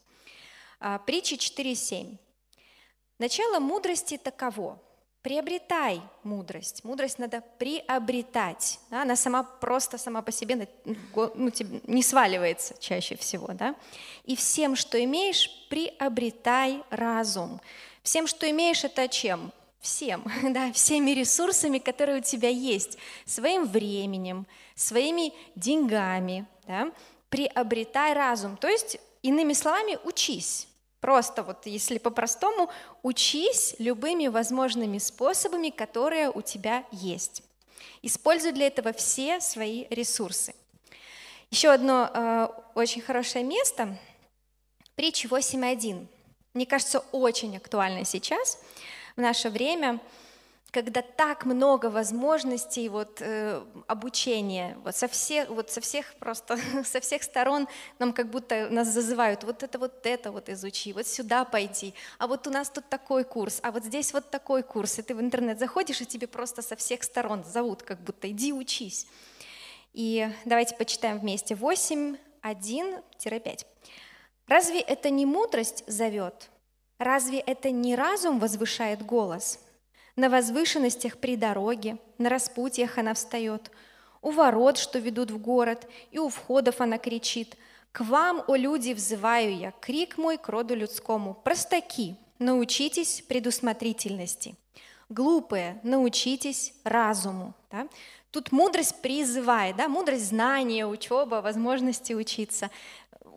А, 0.79 0.99
притча 0.99 1.37
4.7. 1.37 2.17
Начало 3.19 3.61
мудрости 3.61 4.17
таково 4.17 4.79
приобретай 5.27 6.01
мудрость. 6.23 6.85
Мудрость 6.85 7.19
надо 7.19 7.43
приобретать. 7.59 8.79
Да? 8.91 9.03
Она 9.03 9.17
сама 9.17 9.43
просто 9.43 9.99
сама 9.99 10.23
по 10.23 10.31
себе 10.31 10.69
ну, 10.85 11.51
не 11.83 12.05
сваливается 12.05 12.77
чаще 12.79 13.17
всего. 13.17 13.49
Да? 13.49 13.75
И 14.23 14.37
всем, 14.37 14.77
что 14.77 15.03
имеешь, 15.03 15.51
приобретай 15.69 16.85
разум. 16.91 17.61
Всем, 18.05 18.29
что 18.29 18.49
имеешь, 18.49 18.85
это 18.85 19.09
чем? 19.09 19.53
Всем, 19.81 20.25
да, 20.53 20.73
всеми 20.73 21.11
ресурсами, 21.11 21.79
которые 21.79 22.21
у 22.21 22.23
тебя 22.23 22.49
есть, 22.49 22.97
своим 23.25 23.65
временем, 23.67 24.47
своими 24.77 25.33
деньгами, 25.57 26.47
да, 26.69 26.93
приобретай 27.31 28.13
разум. 28.13 28.57
То 28.57 28.69
есть, 28.69 29.01
иными 29.23 29.55
словами, 29.55 29.99
учись. 30.05 30.69
Просто 31.01 31.43
вот 31.43 31.67
если 31.67 31.99
по-простому, 31.99 32.71
учись 33.03 33.77
любыми 33.79 34.29
возможными 34.29 34.99
способами, 34.99 35.71
которые 35.71 36.31
у 36.31 36.43
тебя 36.43 36.85
есть. 36.91 37.43
Используй 38.03 38.53
для 38.53 38.67
этого 38.69 38.93
все 38.93 39.41
свои 39.41 39.87
ресурсы. 39.91 40.55
Еще 41.51 41.71
одно 41.71 42.11
э, 42.13 42.49
очень 42.75 43.03
хорошее 43.03 43.45
место– 43.45 43.97
притча 44.97 45.29
8.1. 45.29 46.07
Мне 46.55 46.67
кажется, 46.67 47.01
очень 47.13 47.57
актуально 47.57 48.05
сейчас, 48.05 48.59
в 49.17 49.21
наше 49.21 49.51
время– 49.51 50.01
когда 50.77 51.01
так 51.01 51.47
много 51.47 51.87
возможностей 51.87 52.91
вот, 52.91 53.23
э, 53.23 53.65
обучения, 53.87 54.77
вот 54.85 54.95
со, 54.95 55.09
всех, 55.09 55.49
вот 55.49 55.71
со 55.71 55.81
всех 55.81 56.15
просто, 56.17 56.59
со 56.85 57.01
всех 57.01 57.23
сторон 57.23 57.67
нам 57.99 58.13
как 58.13 58.29
будто 58.29 58.69
нас 58.69 58.89
зазывают, 58.89 59.43
вот 59.45 59.63
это 59.63 59.79
вот 59.79 60.05
это 60.05 60.31
вот 60.31 60.51
изучи, 60.51 60.93
вот 60.93 61.07
сюда 61.07 61.47
пойди, 61.47 61.95
а 62.19 62.27
вот 62.27 62.47
у 62.47 62.51
нас 62.51 62.69
тут 62.69 62.91
такой 62.91 63.25
курс, 63.25 63.59
а 63.63 63.73
вот 63.73 63.85
здесь 63.85 64.13
вот 64.13 64.31
такой 64.31 64.63
курс, 64.63 64.99
и 64.99 65.03
ты 65.03 65.15
в 65.15 65.21
интернет 65.23 65.59
заходишь, 65.59 66.03
и 66.03 66.05
тебе 66.05 66.27
просто 66.27 66.61
со 66.61 66.77
всех 66.77 67.05
сторон 67.05 67.43
зовут, 67.43 67.83
как 67.83 67.99
будто 68.01 68.31
иди 68.31 68.53
учись. 68.53 69.07
И 69.95 70.29
давайте 70.45 70.77
почитаем 70.77 71.21
вместе 71.21 71.55
8, 71.55 72.19
1-5. 72.43 73.67
Разве 74.47 74.81
это 74.81 75.09
не 75.09 75.25
мудрость 75.25 75.85
зовет? 75.87 76.51
Разве 76.99 77.39
это 77.39 77.71
не 77.71 77.97
разум 77.97 78.39
возвышает 78.39 79.01
голос? 79.01 79.61
На 80.17 80.31
возвышенностях 80.31 81.19
при 81.19 81.37
дороге, 81.37 81.99
на 82.17 82.31
распутьях 82.31 82.97
она 82.97 83.13
встает, 83.13 83.71
у 84.23 84.31
ворот, 84.31 84.79
что 84.79 84.99
ведут 84.99 85.31
в 85.31 85.39
город, 85.39 85.87
и 86.11 86.19
у 86.19 86.31
входов 86.31 86.81
она 86.81 86.97
кричит. 86.97 87.55
«К 87.93 88.01
вам, 88.01 88.43
о 88.49 88.57
люди, 88.57 88.93
взываю 88.93 89.57
я, 89.57 89.73
крик 89.81 90.17
мой 90.17 90.39
к 90.39 90.49
роду 90.49 90.75
людскому, 90.75 91.35
простаки, 91.35 92.17
научитесь 92.39 93.23
предусмотрительности, 93.29 94.55
глупые, 95.11 95.81
научитесь 95.83 96.73
разуму». 96.83 97.55
Да? 97.71 97.87
Тут 98.31 98.53
мудрость 98.53 99.01
призывает, 99.01 99.77
да? 99.77 99.89
мудрость 99.89 100.29
знания, 100.29 100.87
учеба, 100.87 101.37
возможности 101.37 102.13
учиться 102.13 102.71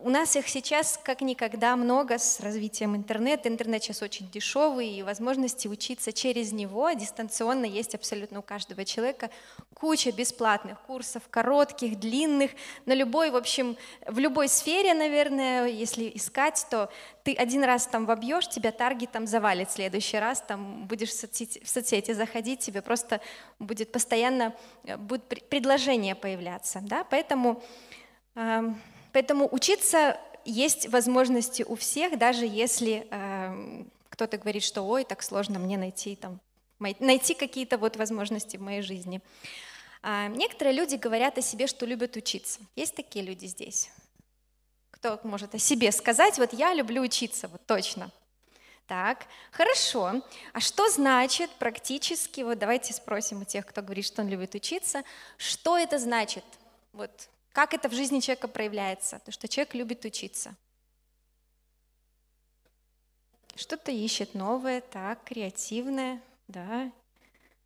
у 0.02 0.08
нас 0.08 0.34
их 0.34 0.48
сейчас 0.48 0.98
как 1.02 1.20
никогда 1.20 1.76
много 1.76 2.18
с 2.18 2.40
развитием 2.40 2.96
интернета. 2.96 3.48
Интернет 3.48 3.82
сейчас 3.82 4.02
очень 4.02 4.30
дешевый, 4.30 4.88
и 4.88 5.02
возможности 5.02 5.68
учиться 5.68 6.12
через 6.12 6.52
него 6.52 6.90
дистанционно 6.92 7.66
есть 7.66 7.94
абсолютно 7.94 8.38
у 8.38 8.42
каждого 8.42 8.84
человека. 8.84 9.30
Куча 9.74 10.10
бесплатных 10.12 10.80
курсов, 10.80 11.22
коротких, 11.28 11.98
длинных, 11.98 12.52
на 12.86 12.94
любой, 12.94 13.30
в 13.30 13.36
общем, 13.36 13.76
в 14.06 14.18
любой 14.18 14.48
сфере, 14.48 14.94
наверное, 14.94 15.66
если 15.66 16.10
искать, 16.14 16.66
то 16.70 16.90
ты 17.22 17.34
один 17.34 17.62
раз 17.64 17.86
там 17.86 18.06
вобьешь, 18.06 18.48
тебя 18.48 18.72
таргет 18.72 19.10
там 19.10 19.26
завалит 19.26 19.68
в 19.68 19.72
следующий 19.72 20.18
раз, 20.18 20.40
там 20.40 20.86
будешь 20.86 21.10
в 21.10 21.18
соцсети, 21.18 21.62
в 21.62 21.68
соцсети 21.68 22.12
заходить, 22.12 22.60
тебе 22.60 22.80
просто 22.80 23.20
будет 23.58 23.92
постоянно, 23.92 24.54
э, 24.84 24.96
будет 24.96 25.24
предложение 25.48 26.14
появляться, 26.14 26.80
да, 26.82 27.04
поэтому 27.04 27.62
эм, 28.34 28.80
Поэтому 29.12 29.48
учиться 29.50 30.18
есть 30.44 30.88
возможности 30.88 31.62
у 31.62 31.76
всех, 31.76 32.18
даже 32.18 32.46
если 32.46 33.06
э, 33.10 33.84
кто-то 34.08 34.38
говорит, 34.38 34.62
что 34.62 34.82
ой, 34.82 35.04
так 35.04 35.22
сложно 35.22 35.58
мне 35.58 35.76
найти, 35.76 36.16
там, 36.16 36.40
найти 36.78 37.34
какие-то 37.34 37.78
вот 37.78 37.96
возможности 37.96 38.56
в 38.56 38.62
моей 38.62 38.82
жизни. 38.82 39.20
А 40.02 40.28
некоторые 40.28 40.74
люди 40.74 40.96
говорят 40.96 41.36
о 41.38 41.42
себе, 41.42 41.66
что 41.66 41.84
любят 41.84 42.16
учиться. 42.16 42.60
Есть 42.74 42.94
такие 42.94 43.24
люди 43.24 43.46
здесь? 43.46 43.90
Кто 44.90 45.20
может 45.24 45.54
о 45.54 45.58
себе 45.58 45.92
сказать, 45.92 46.38
вот 46.38 46.52
я 46.52 46.74
люблю 46.74 47.02
учиться, 47.02 47.48
вот 47.48 47.64
точно. 47.66 48.10
Так, 48.86 49.26
хорошо. 49.52 50.22
А 50.52 50.60
что 50.60 50.88
значит 50.88 51.50
практически, 51.58 52.40
вот 52.40 52.58
давайте 52.58 52.92
спросим 52.92 53.42
у 53.42 53.44
тех, 53.44 53.64
кто 53.64 53.82
говорит, 53.82 54.04
что 54.04 54.22
он 54.22 54.28
любит 54.28 54.54
учиться, 54.54 55.04
что 55.36 55.78
это 55.78 55.98
значит? 55.98 56.44
Вот 56.92 57.28
как 57.52 57.74
это 57.74 57.88
в 57.88 57.92
жизни 57.92 58.20
человека 58.20 58.48
проявляется? 58.48 59.18
То, 59.24 59.32
что 59.32 59.48
человек 59.48 59.74
любит 59.74 60.04
учиться. 60.04 60.54
Что-то 63.56 63.90
ищет 63.90 64.34
новое, 64.34 64.80
так, 64.80 65.24
креативное, 65.24 66.22
да. 66.48 66.90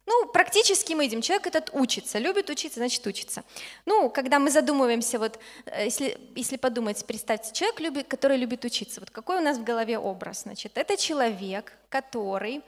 Ну, 0.07 0.27
практически 0.27 0.93
мы 0.93 1.05
видим, 1.05 1.23
человек 1.23 1.47
этот 1.47 1.71
учится, 1.73 2.19
любит 2.19 2.51
учиться, 2.51 2.79
значит 2.79 3.07
учится. 3.07 3.43
Ну, 3.87 4.11
когда 4.11 4.39
мы 4.39 4.51
задумываемся, 4.51 5.19
вот, 5.19 5.39
э, 5.65 5.85
если, 5.85 6.19
если 6.35 6.57
подумать, 6.57 7.05
представьте, 7.07 7.55
человек, 7.55 7.81
любит, 7.81 8.09
который 8.09 8.37
любит 8.37 8.65
учиться, 8.65 9.01
вот 9.01 9.11
какой 9.11 9.39
у 9.39 9.41
нас 9.41 9.57
в 9.57 9.65
голове 9.65 9.99
образ? 9.99 10.43
Значит, 10.43 10.77
это 10.77 10.99
человек, 10.99 11.73
который, 11.89 12.61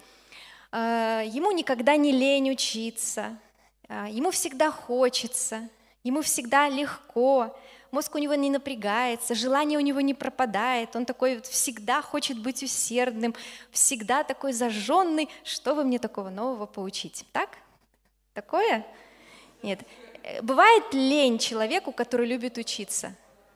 э, 0.73 1.25
ему 1.29 1.51
никогда 1.51 1.97
не 1.97 2.13
лень 2.13 2.53
учиться, 2.53 3.39
э, 3.89 4.07
ему 4.11 4.31
всегда 4.31 4.71
хочется, 4.71 5.69
Ему 6.07 6.23
всегда 6.23 6.69
легко, 6.69 7.53
мозг 7.91 8.15
у 8.15 8.19
него 8.19 8.37
не 8.37 8.49
напрягается, 8.49 9.35
желание 9.35 9.77
у 9.77 9.83
него 9.83 10.01
не 10.01 10.15
пропадает, 10.15 10.95
он 10.95 11.05
такой 11.05 11.43
всегда 11.43 12.01
хочет 12.01 12.39
быть 12.39 12.63
усердным, 12.63 13.35
всегда 13.73 14.23
такой 14.23 14.53
зажженный. 14.53 15.29
Что 15.43 15.75
вы 15.75 15.83
мне 15.83 15.99
такого 15.99 16.31
нового 16.31 16.67
поучить? 16.67 17.25
Так? 17.33 17.59
Такое? 18.35 18.87
Нет. 19.65 19.81
Бывает 20.43 20.85
лень 20.93 21.39
человеку, 21.39 21.91
который 21.91 22.29
любит 22.29 22.57
учиться. 22.57 23.13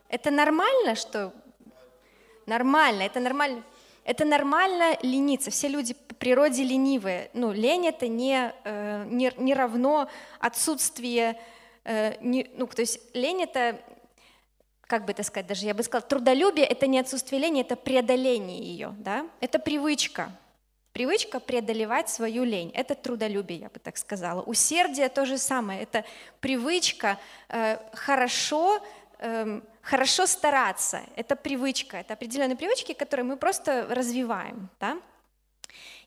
Это 0.08 0.32
нормально, 0.32 0.96
что... 0.96 1.32
Нормально, 2.46 3.02
это 3.02 3.20
нормально. 3.20 3.62
Это 4.02 4.24
нормально 4.24 4.98
лениться. 5.02 5.52
Все 5.52 5.68
люди 5.68 5.94
по 5.94 6.16
природе 6.16 6.64
ленивые. 6.64 7.30
Ну, 7.32 7.52
лень 7.52 7.86
это 7.86 8.08
не, 8.08 8.52
э, 8.64 9.04
не, 9.06 9.32
не 9.36 9.54
равно 9.54 10.08
отсутствие 10.40 11.40
не, 11.84 12.50
ну, 12.54 12.66
то 12.66 12.82
есть 12.82 13.00
лень 13.14 13.42
это 13.42 13.80
как 14.86 15.04
бы 15.04 15.12
это 15.12 15.22
сказать, 15.22 15.46
даже 15.46 15.66
я 15.66 15.74
бы 15.74 15.84
сказала, 15.84 16.08
трудолюбие– 16.08 16.66
это 16.66 16.88
не 16.88 16.98
отсутствие 16.98 17.40
лени, 17.40 17.60
это 17.60 17.76
преодоление 17.76 18.58
ее, 18.58 18.92
да? 18.98 19.24
Это 19.40 19.60
привычка, 19.60 20.32
Привычка 20.92 21.38
преодолевать 21.38 22.08
свою 22.08 22.42
лень– 22.42 22.72
это 22.74 22.96
трудолюбие, 22.96 23.60
я 23.60 23.68
бы 23.68 23.78
так 23.78 23.96
сказала. 23.96 24.42
Усердие– 24.42 25.08
то 25.08 25.24
же 25.24 25.38
самое, 25.38 25.82
это 25.82 26.04
привычка 26.40 27.16
э, 27.48 27.78
хорошо, 27.92 28.84
э, 29.18 29.60
хорошо 29.82 30.26
стараться, 30.26 31.02
это 31.14 31.36
привычка, 31.36 31.98
это 31.98 32.14
определенные 32.14 32.56
привычки, 32.56 32.92
которые 32.92 33.24
мы 33.24 33.36
просто 33.36 33.86
развиваем. 33.88 34.68
Да? 34.80 34.98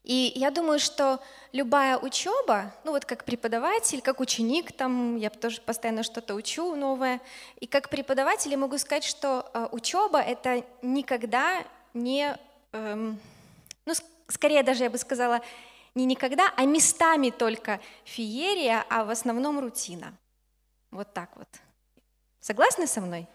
И 0.04 0.34
я 0.36 0.52
думаю, 0.52 0.80
что 0.80 1.22
любая 1.54 1.98
учеба, 1.98 2.74
ну 2.84 2.92
вот 2.92 3.06
как 3.06 3.24
преподаватель, 3.24 4.02
как 4.02 4.20
ученик, 4.20 4.74
там 4.74 5.16
я 5.16 5.30
тоже 5.30 5.62
постоянно 5.62 6.04
что-то 6.04 6.36
учу 6.36 6.76
новое, 6.76 7.22
и 7.62 7.68
как 7.68 7.90
преподаватель 7.90 8.52
я 8.52 8.58
могу 8.58 8.78
сказать, 8.78 9.06
что 9.06 9.50
э, 9.54 9.68
учеба 9.72 10.20
это 10.20 10.66
никогда 10.82 11.64
не, 11.94 12.38
эм, 12.74 13.18
ну 13.86 13.94
скорее 14.28 14.64
даже 14.64 14.84
я 14.84 14.90
бы 14.90 14.98
сказала, 14.98 15.40
не 15.96 16.06
никогда, 16.06 16.52
а 16.58 16.66
местами 16.66 17.30
только 17.30 17.80
феерия, 18.04 18.86
а 18.90 19.06
в 19.06 19.10
основном 19.10 19.60
рутина. 19.60 20.14
Вот 20.92 21.14
так 21.14 21.30
вот. 21.36 21.48
Согласны 22.42 22.88
со 22.88 23.00
мной? 23.00 23.28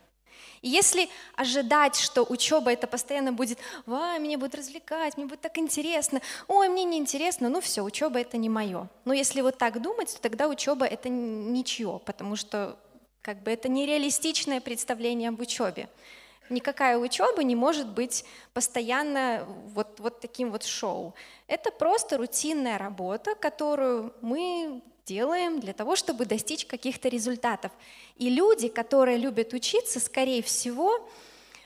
И 0.62 0.68
если 0.68 1.08
ожидать, 1.36 1.96
что 1.96 2.24
учеба 2.24 2.72
это 2.72 2.86
постоянно 2.86 3.32
будет, 3.32 3.58
ва, 3.86 4.18
меня 4.18 4.38
будет 4.38 4.54
развлекать, 4.54 5.16
мне 5.16 5.26
будет 5.26 5.40
так 5.40 5.58
интересно, 5.58 6.20
ой, 6.46 6.68
мне 6.68 6.84
не 6.84 6.98
интересно, 6.98 7.48
ну 7.48 7.60
все, 7.60 7.82
учеба 7.82 8.20
это 8.20 8.36
не 8.36 8.48
мое. 8.48 8.88
Но 9.04 9.12
если 9.12 9.40
вот 9.40 9.58
так 9.58 9.80
думать, 9.80 10.14
то 10.14 10.20
тогда 10.20 10.48
учеба 10.48 10.86
это 10.86 11.08
ничье, 11.08 12.00
потому 12.04 12.36
что 12.36 12.78
как 13.22 13.42
бы 13.42 13.50
это 13.50 13.68
нереалистичное 13.68 14.60
представление 14.60 15.28
об 15.28 15.40
учебе. 15.40 15.88
Никакая 16.50 16.96
учеба 16.96 17.42
не 17.44 17.54
может 17.54 17.88
быть 17.88 18.24
постоянно 18.54 19.44
вот, 19.74 20.00
вот 20.00 20.20
таким 20.20 20.50
вот 20.50 20.64
шоу. 20.64 21.14
Это 21.46 21.70
просто 21.70 22.16
рутинная 22.16 22.78
работа, 22.78 23.34
которую 23.34 24.14
мы 24.22 24.82
делаем 25.08 25.58
для 25.58 25.72
того, 25.72 25.96
чтобы 25.96 26.26
достичь 26.26 26.66
каких-то 26.66 27.08
результатов. 27.08 27.72
И 28.16 28.28
люди, 28.28 28.68
которые 28.68 29.16
любят 29.16 29.54
учиться, 29.54 30.00
скорее 30.00 30.42
всего, 30.42 31.08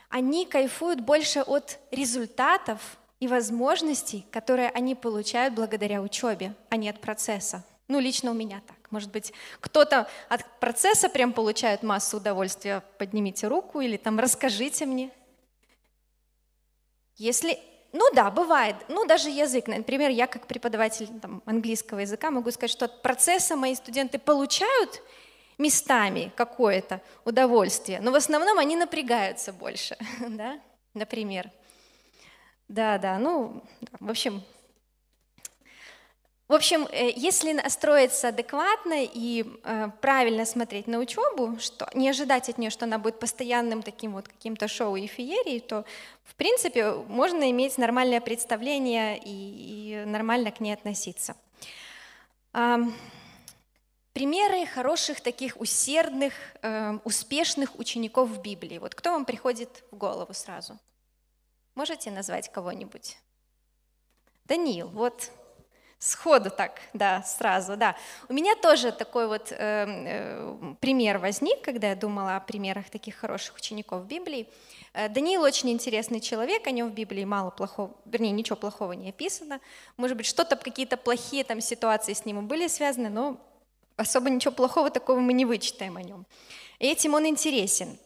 они 0.09 0.45
кайфуют 0.45 1.01
больше 1.01 1.41
от 1.41 1.79
результатов 1.91 2.79
и 3.19 3.27
возможностей, 3.27 4.25
которые 4.31 4.69
они 4.69 4.95
получают 4.95 5.53
благодаря 5.53 6.01
учебе, 6.01 6.53
а 6.69 6.77
не 6.77 6.89
от 6.89 7.01
процесса. 7.01 7.63
Ну, 7.87 7.99
лично 7.99 8.31
у 8.31 8.33
меня 8.33 8.61
так. 8.65 8.91
Может 8.91 9.11
быть, 9.11 9.33
кто-то 9.59 10.07
от 10.29 10.59
процесса 10.59 11.09
прям 11.09 11.33
получает 11.33 11.83
массу 11.83 12.17
удовольствия. 12.17 12.81
Поднимите 12.97 13.47
руку 13.47 13.81
или 13.81 13.97
там 13.97 14.19
расскажите 14.19 14.85
мне. 14.85 15.11
Если 17.17 17.59
ну 17.93 18.09
да, 18.13 18.31
бывает. 18.31 18.75
Ну 18.89 19.05
даже 19.05 19.29
язык. 19.29 19.67
Например, 19.67 20.09
я 20.09 20.25
как 20.25 20.47
преподаватель 20.47 21.07
там, 21.21 21.43
английского 21.45 21.99
языка 21.99 22.31
могу 22.31 22.49
сказать, 22.51 22.71
что 22.71 22.85
от 22.85 23.03
процесса 23.03 23.55
мои 23.55 23.75
студенты 23.75 24.17
получают 24.17 25.01
местами 25.59 26.31
какое-то 26.35 27.01
удовольствие, 27.23 28.01
но 28.01 28.11
в 28.11 28.15
основном 28.15 28.57
они 28.57 28.75
напрягаются 28.75 29.53
больше, 29.53 29.95
да, 30.27 30.59
например. 30.95 31.51
Да, 32.67 32.97
да, 32.97 33.19
ну, 33.19 33.63
в 33.99 34.09
общем, 34.09 34.41
в 36.53 36.55
общем, 36.55 36.87
э, 36.91 37.09
если 37.15 37.51
настроиться 37.51 38.27
адекватно 38.27 39.03
и 39.03 39.43
э, 39.63 39.89
правильно 40.01 40.45
смотреть 40.45 40.85
на 40.85 40.99
учебу, 40.99 41.57
что 41.59 41.89
не 41.95 42.07
ожидать 42.07 42.47
от 42.47 42.59
нее, 42.59 42.69
что 42.69 42.85
она 42.85 42.99
будет 42.99 43.19
постоянным 43.19 43.81
таким 43.81 44.13
вот 44.13 44.27
каким-то 44.27 44.67
шоу 44.67 44.95
и 44.95 45.07
феерией, 45.07 45.61
то, 45.61 45.83
в 46.23 46.35
принципе, 46.35 46.91
можно 46.91 47.49
иметь 47.49 47.79
нормальное 47.79 48.21
представление 48.21 49.17
и, 49.17 50.03
и 50.03 50.05
нормально 50.05 50.51
к 50.51 50.59
ней 50.59 50.73
относиться. 50.73 51.35
Примеры 54.13 54.67
хороших 54.67 55.21
таких 55.21 55.59
усердных, 55.59 56.35
э, 56.61 56.99
успешных 57.03 57.79
учеников 57.79 58.29
в 58.29 58.43
Библии. 58.43 58.77
Вот 58.77 58.93
кто 58.93 59.09
вам 59.09 59.25
приходит 59.25 59.83
в 59.89 59.97
голову 59.97 60.35
сразу? 60.35 60.77
Можете 61.73 62.11
назвать 62.11 62.51
кого-нибудь? 62.51 63.17
Даниил, 64.45 64.89
вот 64.89 65.31
Сходу 66.03 66.49
так, 66.49 66.81
да, 66.91 67.23
сразу, 67.23 67.77
да. 67.77 67.95
У 68.27 68.33
меня 68.33 68.57
тоже 68.57 68.91
такой 68.91 69.25
вот 69.25 69.53
э, 69.53 69.55
э, 69.57 70.73
пример 70.81 71.17
возник, 71.17 71.61
когда 71.61 71.91
я 71.91 71.95
думала 71.95 72.35
о 72.35 72.39
примерах 72.41 72.89
таких 72.89 73.15
хороших 73.15 73.55
учеников 73.55 74.01
в 74.01 74.05
Библии. 74.05 74.49
Э, 74.93 75.07
Даниил 75.07 75.43
очень 75.43 75.69
интересный 75.69 76.19
человек, 76.19 76.67
о 76.67 76.71
нем 76.71 76.89
в 76.89 76.93
Библии 76.93 77.23
мало 77.23 77.51
плохого, 77.51 77.91
вернее, 78.03 78.31
ничего 78.31 78.57
плохого 78.57 78.91
не 78.91 79.11
описано. 79.11 79.61
Может 79.95 80.17
быть, 80.17 80.25
что-то, 80.25 80.57
какие-то 80.57 80.97
плохие 80.97 81.45
там 81.45 81.61
ситуации 81.61 82.11
с 82.11 82.25
ним 82.25 82.49
были 82.49 82.67
связаны, 82.67 83.07
но 83.07 83.37
особо 83.95 84.29
ничего 84.29 84.51
плохого 84.53 84.89
такого 84.89 85.21
мы 85.21 85.31
не 85.31 85.45
вычитаем 85.45 85.95
о 85.95 86.01
нем. 86.01 86.25
И 86.79 86.87
этим 86.87 87.13
он 87.13 87.27
интересен. 87.27 87.97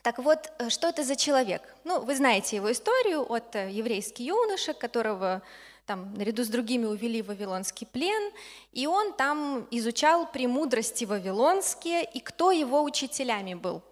Так 0.00 0.20
вот, 0.20 0.50
э, 0.58 0.70
что 0.70 0.88
это 0.88 1.04
за 1.04 1.16
человек? 1.16 1.60
Ну, 1.84 2.00
вы 2.00 2.16
знаете 2.16 2.56
его 2.56 2.72
историю 2.72 3.30
от 3.30 3.54
еврейский 3.54 4.24
юноша, 4.24 4.72
которого 4.72 5.42
там, 5.86 6.12
наряду 6.14 6.44
с 6.44 6.48
другими 6.48 6.84
увели 6.84 7.22
в 7.22 7.28
Вавилонский 7.28 7.86
плен, 7.86 8.32
и 8.72 8.86
он 8.86 9.12
там 9.12 9.66
изучал 9.70 10.26
премудрости 10.30 11.04
вавилонские, 11.04 12.04
и 12.04 12.20
кто 12.20 12.50
его 12.50 12.82
учителями 12.82 13.54
был. 13.54 13.82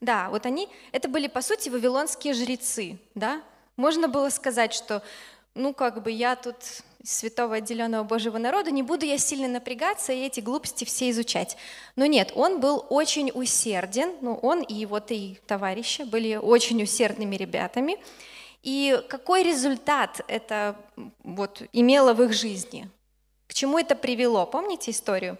Да, 0.00 0.30
вот 0.30 0.46
они, 0.46 0.68
это 0.90 1.08
были, 1.08 1.28
по 1.28 1.42
сути, 1.42 1.68
вавилонские 1.68 2.34
жрецы, 2.34 2.98
да. 3.14 3.42
Можно 3.76 4.08
было 4.08 4.30
сказать, 4.30 4.72
что, 4.72 5.02
ну, 5.54 5.74
как 5.74 6.02
бы 6.02 6.10
я 6.10 6.36
тут 6.36 6.56
святого 7.04 7.56
отделенного 7.56 8.04
Божьего 8.04 8.38
народа, 8.38 8.70
не 8.70 8.82
буду 8.82 9.04
я 9.04 9.18
сильно 9.18 9.48
напрягаться 9.48 10.12
и 10.12 10.24
эти 10.24 10.40
глупости 10.40 10.84
все 10.84 11.10
изучать. 11.10 11.56
Но 11.96 12.06
нет, 12.06 12.32
он 12.34 12.60
был 12.60 12.86
очень 12.88 13.30
усерден, 13.34 14.14
ну, 14.22 14.34
он 14.34 14.62
и 14.62 14.86
вот 14.86 15.10
и 15.10 15.38
товарищи 15.46 16.02
были 16.02 16.36
очень 16.36 16.82
усердными 16.82 17.36
ребятами, 17.36 17.98
и 18.62 19.02
какой 19.08 19.42
результат 19.42 20.20
это 20.28 20.76
вот 21.24 21.62
имело 21.72 22.14
в 22.14 22.22
их 22.22 22.32
жизни? 22.32 22.88
К 23.48 23.54
чему 23.54 23.78
это 23.78 23.94
привело? 23.96 24.46
Помните 24.46 24.92
историю? 24.92 25.36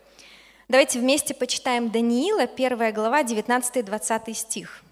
Давайте 0.69 0.99
вместе 0.99 1.35
почитаем 1.35 1.91
Даниила, 1.91 2.43
1 2.43 2.95
глава, 2.95 3.23
19-20 3.23 4.35
стих. 4.35 4.83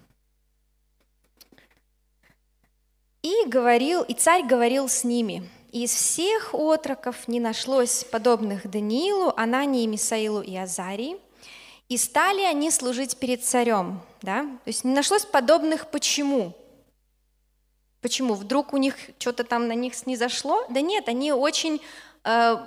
«И 3.21 3.45
говорил, 3.45 4.01
и 4.01 4.13
царь 4.13 4.43
говорил 4.43 4.89
с 4.89 5.03
ними, 5.03 5.47
и 5.71 5.83
из 5.83 5.93
всех 5.93 6.53
отроков 6.53 7.27
не 7.27 7.39
нашлось 7.39 8.03
подобных 8.03 8.69
Даниилу, 8.69 9.33
Анании, 9.37 9.85
Мисаилу 9.85 10.41
и 10.41 10.55
Азарии, 10.55 11.17
и 11.89 11.97
стали 11.97 12.41
они 12.41 12.71
служить 12.71 13.17
перед 13.17 13.43
царем». 13.43 14.01
Да? 14.21 14.43
То 14.43 14.67
есть 14.67 14.83
не 14.83 14.93
нашлось 14.93 15.25
подобных 15.25 15.87
почему? 15.87 16.55
Почему? 18.01 18.33
Вдруг 18.33 18.73
у 18.73 18.77
них 18.77 18.95
что-то 19.19 19.43
там 19.43 19.67
на 19.67 19.73
них 19.73 19.93
снизошло? 19.93 20.65
Да 20.69 20.81
нет, 20.81 21.07
они 21.07 21.31
очень, 21.31 21.81
э, 22.23 22.57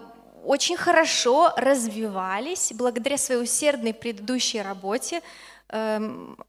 очень 0.45 0.77
хорошо 0.77 1.53
развивались 1.57 2.73
благодаря 2.73 3.19
своей 3.19 3.43
усердной 3.43 3.93
предыдущей 3.93 4.63
работе. 4.63 5.23
Э, 5.71 6.01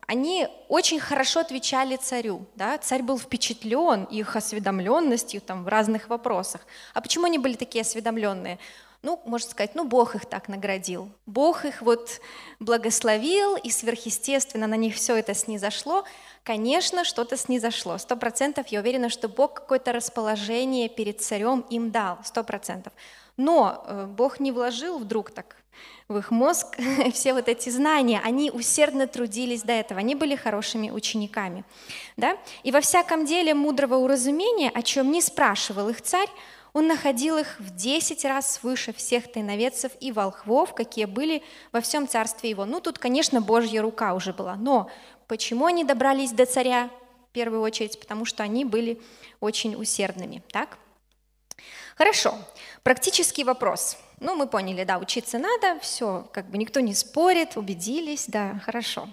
они 0.05 0.47
очень 0.69 0.99
хорошо 0.99 1.39
отвечали 1.39 1.95
царю. 1.95 2.45
Да? 2.55 2.77
Царь 2.77 3.01
был 3.01 3.17
впечатлен 3.17 4.03
их 4.03 4.35
осведомленностью 4.35 5.41
там, 5.41 5.63
в 5.63 5.67
разных 5.67 6.07
вопросах. 6.07 6.61
А 6.93 7.01
почему 7.01 7.25
они 7.25 7.39
были 7.39 7.55
такие 7.55 7.81
осведомленные? 7.81 8.59
Ну, 9.05 9.21
можно 9.23 9.49
сказать, 9.49 9.75
ну, 9.75 9.85
Бог 9.85 10.15
их 10.15 10.25
так 10.25 10.49
наградил. 10.49 11.09
Бог 11.27 11.63
их 11.63 11.83
вот 11.83 12.19
благословил, 12.59 13.55
и 13.55 13.69
сверхъестественно 13.69 14.65
на 14.65 14.75
них 14.75 14.95
все 14.95 15.15
это 15.15 15.35
снизошло. 15.35 16.05
Конечно, 16.43 17.03
что-то 17.03 17.37
снизошло. 17.37 17.99
Сто 17.99 18.17
процентов 18.17 18.67
я 18.67 18.79
уверена, 18.79 19.09
что 19.09 19.29
Бог 19.29 19.53
какое-то 19.53 19.93
расположение 19.93 20.89
перед 20.89 21.21
царем 21.21 21.63
им 21.69 21.91
дал, 21.91 22.17
сто 22.23 22.43
процентов. 22.43 22.93
Но 23.37 23.85
э, 23.87 24.07
Бог 24.07 24.39
не 24.39 24.51
вложил 24.51 24.97
вдруг 24.97 25.29
так 25.29 25.55
в 26.07 26.17
их 26.17 26.31
мозг 26.31 26.77
все 27.13 27.33
вот 27.33 27.47
эти 27.47 27.69
знания. 27.69 28.21
Они 28.23 28.51
усердно 28.51 29.07
трудились 29.07 29.63
до 29.63 29.73
этого, 29.73 29.99
они 29.99 30.15
были 30.15 30.35
хорошими 30.35 30.89
учениками. 30.89 31.63
Да? 32.17 32.37
И 32.63 32.71
во 32.71 32.81
всяком 32.81 33.25
деле 33.25 33.53
мудрого 33.53 33.95
уразумения, 33.95 34.71
о 34.73 34.81
чем 34.81 35.11
не 35.11 35.21
спрашивал 35.21 35.89
их 35.89 36.01
царь, 36.01 36.29
он 36.75 36.87
находил 36.87 37.37
их 37.37 37.59
в 37.59 37.75
десять 37.75 38.25
раз 38.25 38.59
выше 38.61 38.93
всех 38.93 39.31
тайноведцев 39.31 39.93
и 39.99 40.11
волхвов, 40.11 40.75
какие 40.75 41.05
были 41.05 41.41
во 41.71 41.81
всем 41.81 42.07
царстве 42.07 42.51
его. 42.51 42.65
Ну, 42.65 42.81
тут, 42.81 42.99
конечно, 42.99 43.41
Божья 43.41 43.81
рука 43.81 44.13
уже 44.13 44.31
была, 44.31 44.55
но 44.55 44.91
Почему 45.27 45.65
они 45.65 45.83
добрались 45.83 46.31
до 46.31 46.45
царя? 46.45 46.89
В 47.29 47.33
первую 47.33 47.61
очередь, 47.61 47.99
потому 47.99 48.25
что 48.25 48.43
они 48.43 48.63
были 48.63 49.01
очень 49.39 49.75
усердными. 49.75 50.43
Так? 50.51 50.77
Хорошо. 51.97 52.37
Практический 52.83 53.43
вопрос. 53.43 53.97
Ну, 54.19 54.35
мы 54.35 54.47
поняли, 54.47 54.83
да, 54.83 54.97
учиться 54.97 55.39
надо, 55.39 55.79
все, 55.81 56.29
как 56.31 56.49
бы 56.49 56.57
никто 56.57 56.79
не 56.79 56.93
спорит, 56.93 57.57
убедились, 57.57 58.25
да, 58.27 58.61
хорошо. 58.63 59.09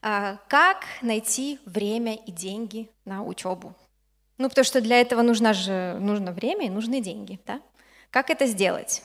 А, 0.00 0.38
как 0.48 0.84
найти 1.00 1.60
время 1.64 2.14
и 2.14 2.32
деньги 2.32 2.88
на 3.04 3.22
учебу? 3.22 3.74
Ну, 4.42 4.48
потому 4.48 4.64
что 4.64 4.80
для 4.80 5.00
этого 5.00 5.22
нужно 5.22 5.54
же 5.54 5.96
нужно 6.00 6.32
время 6.32 6.66
и 6.66 6.68
нужны 6.68 7.00
деньги, 7.00 7.38
да? 7.46 7.60
Как 8.10 8.28
это 8.28 8.46
сделать? 8.46 9.04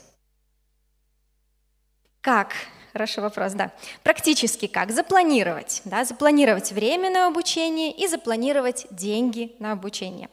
Как? 2.21 2.53
Хороший 2.91 3.21
вопрос, 3.21 3.53
да. 3.53 3.71
Практически 4.01 4.65
как? 4.65 4.89
Запланировать, 4.89 5.83
да, 5.85 6.05
запланировать 6.05 6.71
время 6.71 7.11
на 7.11 7.27
обучение 7.27 7.91
и 7.91 8.07
запланировать 8.07 8.87
деньги 8.89 9.55
на 9.59 9.73
обучение. 9.73 10.31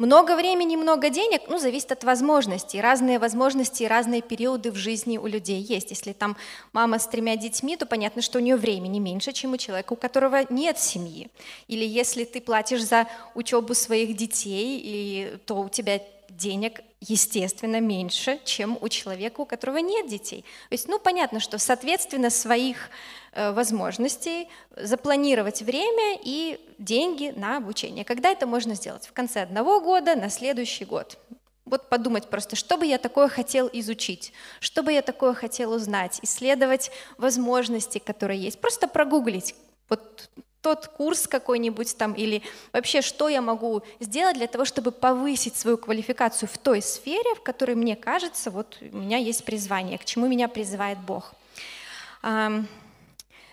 Много 0.00 0.34
времени, 0.34 0.76
много 0.76 1.10
денег, 1.10 1.42
ну, 1.48 1.58
зависит 1.58 1.92
от 1.92 2.04
возможностей. 2.04 2.80
Разные 2.80 3.18
возможности 3.18 3.82
и 3.82 3.86
разные 3.86 4.22
периоды 4.22 4.70
в 4.70 4.74
жизни 4.74 5.18
у 5.18 5.26
людей 5.26 5.60
есть. 5.60 5.90
Если 5.90 6.14
там 6.14 6.38
мама 6.72 6.98
с 6.98 7.06
тремя 7.06 7.36
детьми, 7.36 7.76
то 7.76 7.84
понятно, 7.84 8.22
что 8.22 8.38
у 8.38 8.40
нее 8.40 8.56
времени 8.56 8.98
меньше, 8.98 9.32
чем 9.32 9.52
у 9.52 9.58
человека, 9.58 9.92
у 9.92 9.96
которого 9.96 10.46
нет 10.48 10.78
семьи. 10.78 11.28
Или 11.68 11.84
если 11.84 12.24
ты 12.24 12.40
платишь 12.40 12.82
за 12.82 13.08
учебу 13.34 13.74
своих 13.74 14.16
детей, 14.16 14.80
и, 14.82 15.36
то 15.44 15.60
у 15.60 15.68
тебя 15.68 16.00
денег, 16.30 16.80
естественно, 17.00 17.80
меньше, 17.80 18.38
чем 18.44 18.78
у 18.80 18.88
человека, 18.88 19.40
у 19.40 19.46
которого 19.46 19.78
нет 19.78 20.06
детей. 20.06 20.42
То 20.68 20.74
есть, 20.74 20.88
ну, 20.88 20.98
понятно, 20.98 21.40
что, 21.40 21.58
соответственно, 21.58 22.30
своих 22.30 22.90
э, 23.32 23.52
возможностей 23.52 24.48
запланировать 24.76 25.62
время 25.62 26.18
и 26.22 26.60
деньги 26.78 27.32
на 27.34 27.56
обучение. 27.56 28.04
Когда 28.04 28.30
это 28.30 28.46
можно 28.46 28.74
сделать? 28.74 29.06
В 29.06 29.12
конце 29.12 29.42
одного 29.42 29.80
года, 29.80 30.14
на 30.14 30.28
следующий 30.28 30.84
год. 30.84 31.18
Вот 31.64 31.88
подумать 31.88 32.28
просто, 32.28 32.56
что 32.56 32.76
бы 32.76 32.84
я 32.84 32.98
такое 32.98 33.28
хотел 33.28 33.70
изучить, 33.72 34.32
что 34.58 34.82
бы 34.82 34.92
я 34.92 35.02
такое 35.02 35.34
хотел 35.34 35.72
узнать, 35.72 36.18
исследовать 36.22 36.90
возможности, 37.16 37.98
которые 37.98 38.40
есть. 38.40 38.60
Просто 38.60 38.88
прогуглить. 38.88 39.54
Вот 39.88 40.30
тот 40.62 40.88
курс 40.88 41.26
какой-нибудь 41.26 41.96
там 41.96 42.12
или 42.12 42.42
вообще 42.72 43.02
что 43.02 43.28
я 43.28 43.40
могу 43.40 43.82
сделать 43.98 44.36
для 44.36 44.46
того, 44.46 44.64
чтобы 44.64 44.90
повысить 44.92 45.56
свою 45.56 45.78
квалификацию 45.78 46.48
в 46.52 46.58
той 46.58 46.82
сфере, 46.82 47.34
в 47.34 47.42
которой 47.42 47.74
мне 47.74 47.96
кажется, 47.96 48.50
вот 48.50 48.78
у 48.80 48.96
меня 48.98 49.18
есть 49.18 49.44
призвание, 49.44 49.98
к 49.98 50.04
чему 50.04 50.26
меня 50.26 50.48
призывает 50.48 50.98
Бог. 50.98 51.32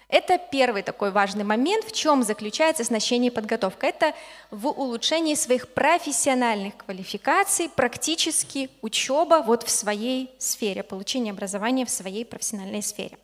Это 0.10 0.38
первый 0.38 0.84
такой 0.84 1.12
важный 1.12 1.43
момент, 1.43 1.84
в 1.86 1.91
чем 1.91 2.24
заключается 2.24 2.86
значение 2.86 3.30
и 3.30 3.34
подготовка. 3.34 3.88
Это 3.88 4.13
в 4.52 4.67
улучшении 4.67 5.36
своих 5.36 5.67
профессиональных 5.67 6.78
квалификаций, 6.78 7.67
практически 7.67 8.70
учеба 8.82 9.43
вот 9.46 9.63
в 9.63 9.70
своей 9.70 10.32
сфере, 10.39 10.84
получение 10.84 11.32
образования 11.32 11.86
в 11.86 11.89
своей 11.89 12.24
профессиональной 12.24 12.82
сфере. 12.82 13.17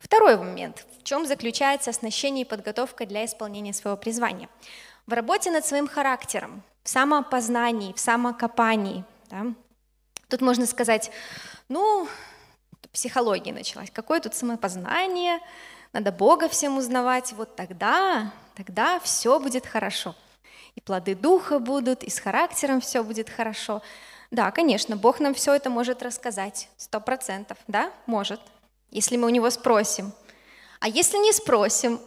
Второй 0.00 0.36
момент, 0.38 0.86
в 0.98 1.04
чем 1.04 1.26
заключается 1.26 1.90
оснащение 1.90 2.44
и 2.44 2.48
подготовка 2.48 3.06
для 3.06 3.24
исполнения 3.26 3.74
своего 3.74 3.96
призвания. 3.96 4.48
В 5.06 5.12
работе 5.12 5.50
над 5.50 5.64
своим 5.64 5.86
характером, 5.86 6.62
в 6.82 6.88
самоопознании, 6.88 7.92
в 7.92 8.00
самокопании. 8.00 9.04
Да? 9.28 9.46
Тут 10.28 10.40
можно 10.40 10.66
сказать, 10.66 11.10
ну, 11.68 12.08
психология 12.92 13.52
началась, 13.52 13.90
какое 13.90 14.20
тут 14.20 14.34
самопознание, 14.34 15.38
надо 15.92 16.12
Бога 16.12 16.48
всем 16.48 16.78
узнавать, 16.78 17.32
вот 17.34 17.54
тогда, 17.54 18.32
тогда 18.54 19.00
все 19.00 19.38
будет 19.38 19.66
хорошо. 19.66 20.14
И 20.76 20.80
плоды 20.80 21.14
духа 21.14 21.58
будут, 21.58 22.02
и 22.02 22.10
с 22.10 22.20
характером 22.20 22.80
все 22.80 23.04
будет 23.04 23.28
хорошо. 23.28 23.82
Да, 24.30 24.50
конечно, 24.50 24.96
Бог 24.96 25.20
нам 25.20 25.34
все 25.34 25.54
это 25.54 25.68
может 25.68 26.02
рассказать, 26.02 26.68
сто 26.76 27.00
процентов, 27.00 27.58
да, 27.66 27.92
может, 28.06 28.40
если 28.90 29.16
мы 29.16 29.26
у 29.26 29.30
него 29.30 29.50
спросим. 29.50 30.12
А 30.80 30.88
если 30.88 31.18
не 31.18 31.32
спросим, 31.32 32.00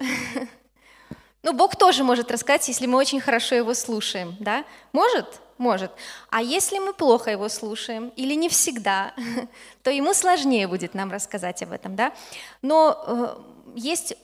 ну, 1.44 1.54
Бог 1.54 1.76
тоже 1.76 2.04
может 2.04 2.32
рассказать, 2.32 2.68
если 2.68 2.86
мы 2.88 2.98
очень 2.98 3.22
хорошо 3.22 3.56
его 3.56 3.74
слушаем, 3.74 4.36
да? 4.40 4.66
Может? 4.92 5.42
Может. 5.58 5.92
А 6.30 6.42
если 6.42 6.80
мы 6.80 6.94
плохо 6.94 7.32
его 7.32 7.48
слушаем 7.50 8.12
или 8.16 8.34
не 8.34 8.50
всегда, 8.50 9.14
то 9.84 9.92
ему 9.92 10.14
сложнее 10.14 10.68
будет 10.68 10.94
нам 10.94 11.12
рассказать 11.12 11.62
об 11.62 11.72
этом, 11.72 11.96
да? 11.96 12.14
Но 12.62 13.04
э, 13.06 13.38
есть 13.76 14.16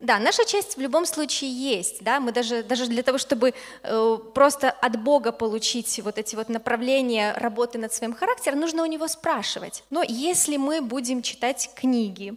да, 0.00 0.18
наша 0.18 0.46
часть 0.46 0.78
в 0.78 0.80
любом 0.80 1.04
случае 1.04 1.50
есть, 1.52 2.02
да, 2.02 2.20
мы 2.20 2.32
даже, 2.32 2.62
даже 2.62 2.86
для 2.86 3.02
того, 3.02 3.18
чтобы 3.18 3.52
э, 3.82 4.18
просто 4.34 4.70
от 4.70 4.98
Бога 5.02 5.30
получить 5.30 6.00
вот 6.02 6.16
эти 6.16 6.36
вот 6.36 6.48
направления 6.48 7.34
работы 7.34 7.78
над 7.78 7.92
своим 7.92 8.14
характером, 8.14 8.60
нужно 8.60 8.82
у 8.82 8.86
Него 8.86 9.08
спрашивать. 9.08 9.84
Но 9.90 10.02
если 10.02 10.56
мы 10.56 10.80
будем 10.80 11.20
читать 11.20 11.70
книги 11.74 12.34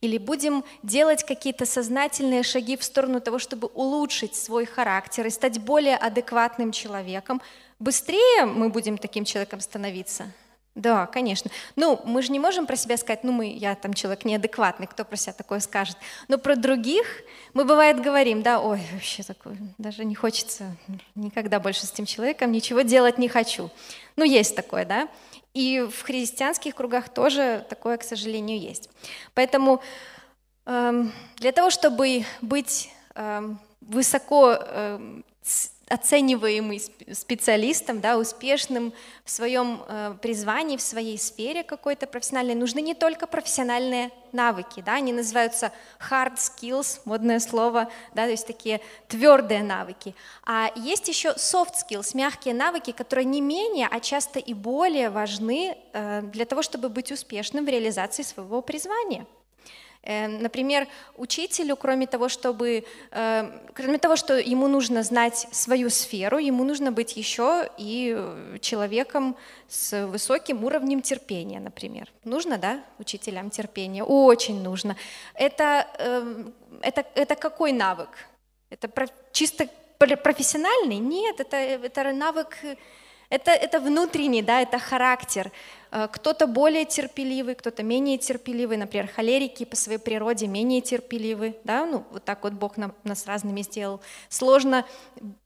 или 0.00 0.18
будем 0.18 0.64
делать 0.82 1.24
какие-то 1.24 1.66
сознательные 1.66 2.42
шаги 2.42 2.76
в 2.76 2.82
сторону 2.82 3.20
того, 3.20 3.38
чтобы 3.38 3.68
улучшить 3.68 4.34
свой 4.34 4.66
характер 4.66 5.26
и 5.26 5.30
стать 5.30 5.60
более 5.60 5.96
адекватным 5.96 6.72
человеком, 6.72 7.40
быстрее 7.78 8.44
мы 8.44 8.70
будем 8.70 8.98
таким 8.98 9.24
человеком 9.24 9.60
становиться– 9.60 10.32
да, 10.74 11.06
конечно. 11.06 11.52
Ну, 11.76 12.00
мы 12.04 12.20
же 12.20 12.32
не 12.32 12.40
можем 12.40 12.66
про 12.66 12.74
себя 12.74 12.96
сказать, 12.96 13.22
ну, 13.22 13.30
мы, 13.30 13.52
я 13.52 13.76
там 13.76 13.94
человек 13.94 14.24
неадекватный, 14.24 14.88
кто 14.88 15.04
про 15.04 15.16
себя 15.16 15.32
такое 15.32 15.60
скажет. 15.60 15.96
Но 16.26 16.36
про 16.36 16.56
других 16.56 17.06
мы, 17.52 17.64
бывает, 17.64 18.00
говорим, 18.02 18.42
да, 18.42 18.60
ой, 18.60 18.80
вообще 18.92 19.22
такое, 19.22 19.56
даже 19.78 20.04
не 20.04 20.16
хочется 20.16 20.76
никогда 21.14 21.60
больше 21.60 21.86
с 21.86 21.92
этим 21.92 22.06
человеком, 22.06 22.50
ничего 22.50 22.80
делать 22.80 23.18
не 23.18 23.28
хочу. 23.28 23.70
Ну, 24.16 24.24
есть 24.24 24.56
такое, 24.56 24.84
да. 24.84 25.08
И 25.52 25.80
в 25.88 26.02
христианских 26.02 26.74
кругах 26.74 27.08
тоже 27.08 27.64
такое, 27.68 27.96
к 27.96 28.02
сожалению, 28.02 28.58
есть. 28.58 28.90
Поэтому 29.34 29.80
эм, 30.66 31.12
для 31.36 31.52
того, 31.52 31.70
чтобы 31.70 32.24
быть 32.40 32.90
эм, 33.14 33.60
высоко 33.80 34.54
эм, 34.54 35.24
оцениваемый 35.88 36.82
специалистом, 37.12 38.00
да, 38.00 38.16
успешным 38.16 38.92
в 39.24 39.30
своем 39.30 39.82
э, 39.86 40.14
призвании, 40.20 40.76
в 40.76 40.82
своей 40.82 41.18
сфере 41.18 41.62
какой-то 41.62 42.06
профессиональной, 42.06 42.54
нужны 42.54 42.80
не 42.80 42.94
только 42.94 43.26
профессиональные 43.26 44.10
навыки, 44.32 44.82
да, 44.84 44.94
они 44.94 45.12
называются 45.12 45.72
hard 46.10 46.36
skills, 46.36 47.00
модное 47.04 47.38
слово, 47.38 47.90
да, 48.14 48.24
то 48.24 48.30
есть 48.30 48.46
такие 48.46 48.80
твердые 49.08 49.62
навыки, 49.62 50.14
а 50.44 50.70
есть 50.74 51.08
еще 51.08 51.30
soft 51.30 51.74
skills, 51.74 52.16
мягкие 52.16 52.54
навыки, 52.54 52.92
которые 52.92 53.26
не 53.26 53.40
менее, 53.40 53.88
а 53.90 54.00
часто 54.00 54.38
и 54.38 54.54
более 54.54 55.10
важны 55.10 55.76
э, 55.92 56.22
для 56.22 56.46
того, 56.46 56.62
чтобы 56.62 56.88
быть 56.88 57.12
успешным 57.12 57.64
в 57.64 57.68
реализации 57.68 58.22
своего 58.22 58.62
призвания. 58.62 59.26
Эм, 60.06 60.42
например, 60.42 60.86
учителю, 61.16 61.76
кроме 61.76 62.06
того, 62.06 62.28
чтобы, 62.28 62.84
эм, 63.10 63.52
кроме 63.72 63.98
того, 63.98 64.16
что 64.16 64.38
ему 64.38 64.68
нужно 64.68 65.02
знать 65.02 65.48
свою 65.50 65.88
сферу, 65.88 66.36
ему 66.36 66.62
нужно 66.62 66.92
быть 66.92 67.16
еще 67.16 67.70
и 67.78 68.14
человеком 68.60 69.34
с 69.66 70.06
высоким 70.06 70.62
уровнем 70.64 71.00
терпения, 71.00 71.58
например. 71.58 72.12
Нужно, 72.24 72.58
да, 72.58 72.84
учителям 72.98 73.48
терпения? 73.48 74.04
Очень 74.04 74.62
нужно. 74.62 74.94
Это, 75.32 75.86
эм, 75.98 76.52
это, 76.82 77.06
это 77.14 77.34
какой 77.34 77.72
навык? 77.72 78.10
Это 78.68 78.90
чисто 79.32 79.68
профессиональный? 79.98 80.98
Нет, 80.98 81.40
это, 81.40 81.56
это 81.56 82.12
навык 82.12 82.58
это, 83.34 83.50
это 83.50 83.80
внутренний, 83.80 84.42
да, 84.42 84.60
это 84.60 84.78
характер. 84.78 85.50
Э, 85.90 86.06
кто-то 86.10 86.46
более 86.46 86.84
терпеливый, 86.84 87.56
кто-то 87.56 87.82
менее 87.82 88.16
терпеливый. 88.16 88.76
Например, 88.76 89.08
холерики 89.08 89.64
по 89.64 89.74
своей 89.76 89.98
природе 89.98 90.46
менее 90.46 90.80
терпеливы. 90.80 91.56
Да? 91.64 91.84
Ну, 91.84 92.04
вот 92.12 92.24
так 92.24 92.44
вот 92.44 92.52
Бог 92.52 92.76
нам, 92.76 92.94
нас 93.02 93.26
разными 93.26 93.62
сделал. 93.62 94.00
Сложно, 94.28 94.84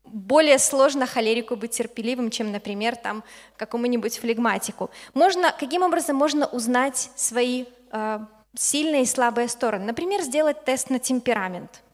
более 0.05 0.59
сложно 0.59 1.07
холерику 1.07 1.55
быть 1.55 1.71
терпеливым, 1.71 2.29
чем, 2.29 2.51
например, 2.51 2.95
там, 2.95 3.23
какому-нибудь 3.57 4.19
флегматику. 4.19 4.91
Можно, 5.15 5.51
каким 5.59 5.81
образом 5.81 6.15
можно 6.15 6.45
узнать 6.45 7.09
свои 7.15 7.65
э, 7.91 8.19
сильные 8.55 9.01
и 9.01 9.07
слабые 9.07 9.47
стороны? 9.47 9.85
Например, 9.85 10.21
сделать 10.21 10.63
тест 10.63 10.91
на 10.91 10.99
темперамент– 10.99 11.81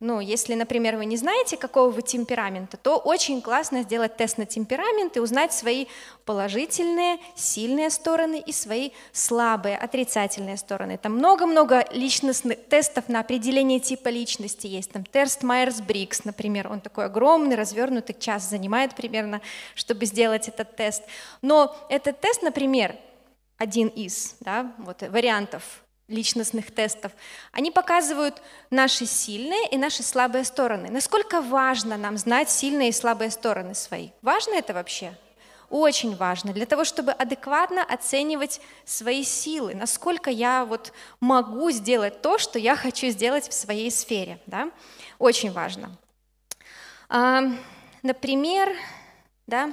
ну, 0.00 0.18
если, 0.20 0.54
например, 0.54 0.96
вы 0.96 1.04
не 1.04 1.18
знаете, 1.18 1.58
какого 1.58 1.90
вы 1.90 2.00
темперамента, 2.00 2.78
то 2.78 2.96
очень 2.96 3.42
классно 3.42 3.82
сделать 3.82 4.16
тест 4.16 4.38
на 4.38 4.46
темперамент 4.46 5.18
и 5.18 5.20
узнать 5.20 5.52
свои 5.52 5.86
положительные, 6.24 7.18
сильные 7.34 7.90
стороны 7.90 8.42
и 8.44 8.50
свои 8.50 8.92
слабые, 9.12 9.76
отрицательные 9.76 10.56
стороны. 10.56 10.96
Там 10.96 11.16
много-много 11.16 11.86
личностных 11.92 12.66
тестов 12.66 13.10
на 13.10 13.20
определение 13.20 13.78
типа 13.78 14.08
личности 14.08 14.66
есть. 14.66 14.90
Там 14.90 15.04
тест 15.04 15.42
Майерс-Брикс, 15.42 16.22
например, 16.24 16.72
он 16.72 16.80
такой 16.80 17.04
огромный, 17.04 17.56
развернутый, 17.56 18.16
час 18.18 18.48
занимает 18.48 18.94
примерно, 18.94 19.42
чтобы 19.74 20.06
сделать 20.06 20.48
этот 20.48 20.76
тест. 20.76 21.04
Но 21.42 21.76
этот 21.90 22.18
тест, 22.20 22.40
например, 22.40 22.96
один 23.58 23.88
из 23.88 24.36
да, 24.40 24.72
вот, 24.78 25.02
вариантов 25.02 25.82
личностных 26.10 26.70
тестов, 26.70 27.12
они 27.52 27.70
показывают 27.70 28.42
наши 28.70 29.06
сильные 29.06 29.68
и 29.70 29.78
наши 29.78 30.02
слабые 30.02 30.44
стороны. 30.44 30.90
Насколько 30.90 31.40
важно 31.40 31.96
нам 31.96 32.18
знать 32.18 32.50
сильные 32.50 32.90
и 32.90 32.92
слабые 32.92 33.30
стороны 33.30 33.74
свои? 33.74 34.10
Важно 34.22 34.54
это 34.54 34.74
вообще? 34.74 35.14
очень 35.70 36.16
важно 36.16 36.52
для 36.52 36.66
того, 36.66 36.84
чтобы 36.84 37.12
адекватно 37.12 37.82
оценивать 37.82 38.60
свои 38.84 39.22
силы, 39.22 39.74
насколько 39.74 40.28
я 40.28 40.64
вот 40.64 40.92
могу 41.20 41.70
сделать 41.70 42.20
то, 42.20 42.38
что 42.38 42.58
я 42.58 42.74
хочу 42.74 43.08
сделать 43.08 43.48
в 43.48 43.54
своей 43.54 43.90
сфере. 43.90 44.40
Да? 44.46 44.70
Очень 45.18 45.52
важно. 45.52 45.96
А, 47.08 47.42
например, 48.02 48.74
да, 49.46 49.72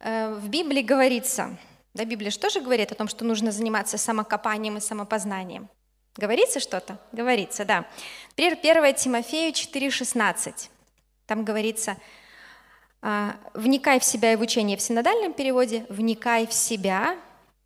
э, 0.00 0.34
в 0.34 0.48
Библии 0.48 0.82
говорится, 0.82 1.56
да, 1.96 2.04
Библия 2.04 2.30
же 2.30 2.38
тоже 2.38 2.60
говорит 2.60 2.92
о 2.92 2.94
том, 2.94 3.08
что 3.08 3.24
нужно 3.24 3.50
заниматься 3.50 3.98
самокопанием 3.98 4.76
и 4.76 4.80
самопознанием. 4.80 5.68
Говорится 6.16 6.60
что-то? 6.60 6.98
Говорится, 7.12 7.64
да. 7.64 7.86
Например, 8.36 8.82
1 8.82 8.94
Тимофею 8.94 9.52
4,16. 9.52 10.68
Там 11.26 11.44
говорится, 11.44 11.96
«А, 13.02 13.36
«Вникай 13.54 13.98
в 14.00 14.04
себя 14.04 14.32
и 14.32 14.36
в 14.36 14.40
учение» 14.40 14.76
в 14.76 14.82
синодальном 14.82 15.32
переводе, 15.32 15.84
«вникай 15.88 16.46
в 16.46 16.52
себя 16.52 17.16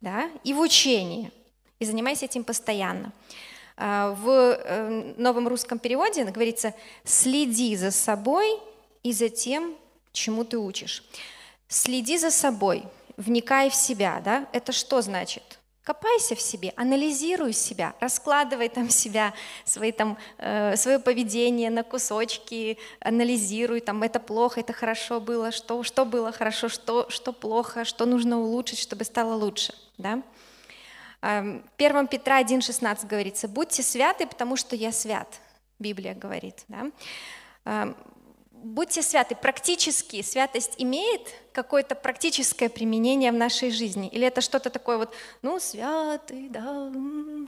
да, 0.01 0.31
и 0.45 0.55
в 0.55 0.61
учение, 0.61 1.31
и 1.79 1.85
занимайся 1.85 2.25
этим 2.25 2.43
постоянно». 2.45 3.12
А, 3.77 4.12
в 4.12 4.29
э, 4.29 5.14
новом 5.16 5.47
русском 5.49 5.79
переводе 5.79 6.25
говорится 6.25 6.75
«следи 7.05 7.77
за 7.77 7.90
собой 7.90 8.59
и 9.03 9.12
за 9.12 9.29
тем, 9.29 9.77
чему 10.12 10.45
ты 10.45 10.59
учишь». 10.59 11.05
Следи 11.69 12.19
за 12.19 12.31
собой, 12.31 12.83
вникай 13.20 13.70
в 13.70 13.74
себя, 13.74 14.20
да? 14.24 14.46
Это 14.52 14.72
что 14.72 15.02
значит? 15.02 15.59
Копайся 15.83 16.35
в 16.35 16.40
себе, 16.40 16.72
анализируй 16.76 17.52
себя, 17.52 17.94
раскладывай 18.00 18.68
там 18.68 18.90
себя, 18.90 19.33
свои, 19.64 19.92
там, 19.92 20.18
э, 20.38 20.76
свое 20.76 20.98
поведение 20.98 21.70
на 21.70 21.83
кусочки, 21.83 22.78
анализируй, 23.00 23.80
там, 23.80 24.02
это 24.02 24.20
плохо, 24.20 24.61
это 24.61 24.72
хорошо 24.72 25.20
было, 25.20 25.50
что, 25.50 25.83
что 25.83 26.04
было 26.04 26.33
хорошо, 26.33 26.68
что, 26.68 27.09
что 27.09 27.33
плохо, 27.33 27.85
что 27.85 28.06
нужно 28.06 28.38
улучшить, 28.38 28.78
чтобы 28.78 29.04
стало 29.04 29.35
лучше. 29.35 29.74
Да? 29.98 30.22
1 31.22 31.62
эм, 31.78 32.06
Петра 32.06 32.40
1,16 32.40 33.06
говорится, 33.06 33.48
«Будьте 33.48 33.83
святы, 33.83 34.26
потому 34.26 34.56
что 34.56 34.76
я 34.76 34.92
свят», 34.92 35.28
Библия 35.78 36.14
говорит. 36.14 36.64
Да? 36.68 37.94
Будьте 38.62 39.01
святы. 39.01 39.35
Практически 39.35 40.20
святость 40.20 40.75
имеет 40.77 41.23
какое-то 41.53 41.94
практическое 41.94 42.68
применение 42.68 43.33
в 43.33 43.35
нашей 43.35 43.70
жизни? 43.70 44.07
Или 44.09 44.27
это 44.27 44.42
что-то 44.42 44.68
такое 44.68 44.99
вот, 44.99 45.14
ну, 45.40 45.59
святый, 45.59 46.49
да, 46.51 46.92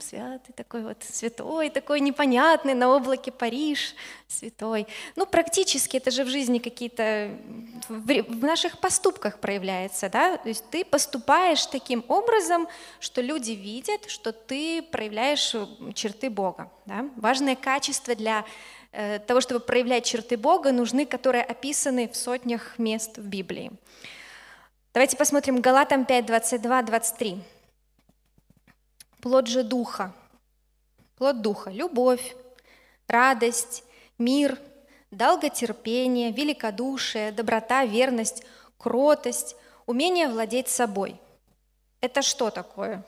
святый, 0.01 0.53
такой 0.55 0.81
вот 0.81 0.97
святой, 1.03 1.69
такой 1.69 1.99
непонятный, 1.99 2.73
на 2.73 2.89
облаке 2.89 3.31
Париж, 3.31 3.93
святой. 4.27 4.87
Ну, 5.15 5.27
практически 5.27 5.97
это 5.97 6.09
же 6.09 6.23
в 6.23 6.29
жизни 6.29 6.57
какие-то, 6.57 7.37
в 7.87 8.43
наших 8.43 8.79
поступках 8.79 9.39
проявляется, 9.39 10.09
да? 10.09 10.37
То 10.37 10.49
есть 10.49 10.65
ты 10.71 10.83
поступаешь 10.83 11.65
таким 11.67 12.03
образом, 12.07 12.67
что 12.99 13.21
люди 13.21 13.51
видят, 13.51 14.09
что 14.09 14.31
ты 14.31 14.81
проявляешь 14.81 15.55
черты 15.93 16.31
Бога, 16.31 16.71
да? 16.87 17.07
Важное 17.17 17.55
качество 17.55 18.15
для 18.15 18.43
Э, 18.43 18.82
того, 19.27 19.41
чтобы 19.41 19.59
проявлять 19.59 20.05
черты 20.05 20.37
Бога, 20.37 20.71
нужны, 20.71 21.05
которые 21.05 21.43
описаны 21.43 22.07
в 22.07 22.15
сотнях 22.15 22.77
мест 22.77 23.17
в 23.17 23.27
Библии. 23.27 23.71
Давайте 24.93 25.17
посмотрим 25.17 25.61
Галатам 25.61 26.05
5, 26.05 26.25
22, 26.25 26.81
23. 26.83 27.43
Плод 29.21 29.47
же 29.47 29.63
Духа. 29.63 30.13
Плод 31.17 31.41
Духа– 31.41 31.69
любовь, 31.71 32.35
радость, 33.07 33.83
мир, 34.17 34.59
долготерпение, 35.09 36.31
великодушие, 36.31 37.31
доброта, 37.31 37.85
верность, 37.85 38.43
кротость, 38.77 39.55
умение 39.85 40.27
владеть 40.27 40.67
собой. 40.67 41.19
Это 42.01 42.21
что 42.21 42.49
такое? 42.49 43.03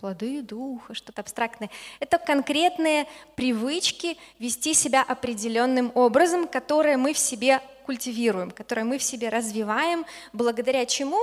Плоды 0.00 0.40
духа, 0.40 0.94
что-то 0.94 1.20
абстрактное. 1.20 1.70
Это 2.00 2.18
конкретные 2.18 3.06
привычки 3.36 4.16
вести 4.38 4.72
себя 4.72 5.02
определенным 5.02 5.92
образом, 5.94 6.48
которые 6.48 6.96
мы 6.96 7.12
в 7.12 7.18
себе 7.18 7.60
культивируем, 7.84 8.50
которые 8.50 8.84
мы 8.84 8.96
в 8.98 9.02
себе 9.02 9.28
развиваем, 9.28 10.06
благодаря 10.32 10.86
чему? 10.86 11.18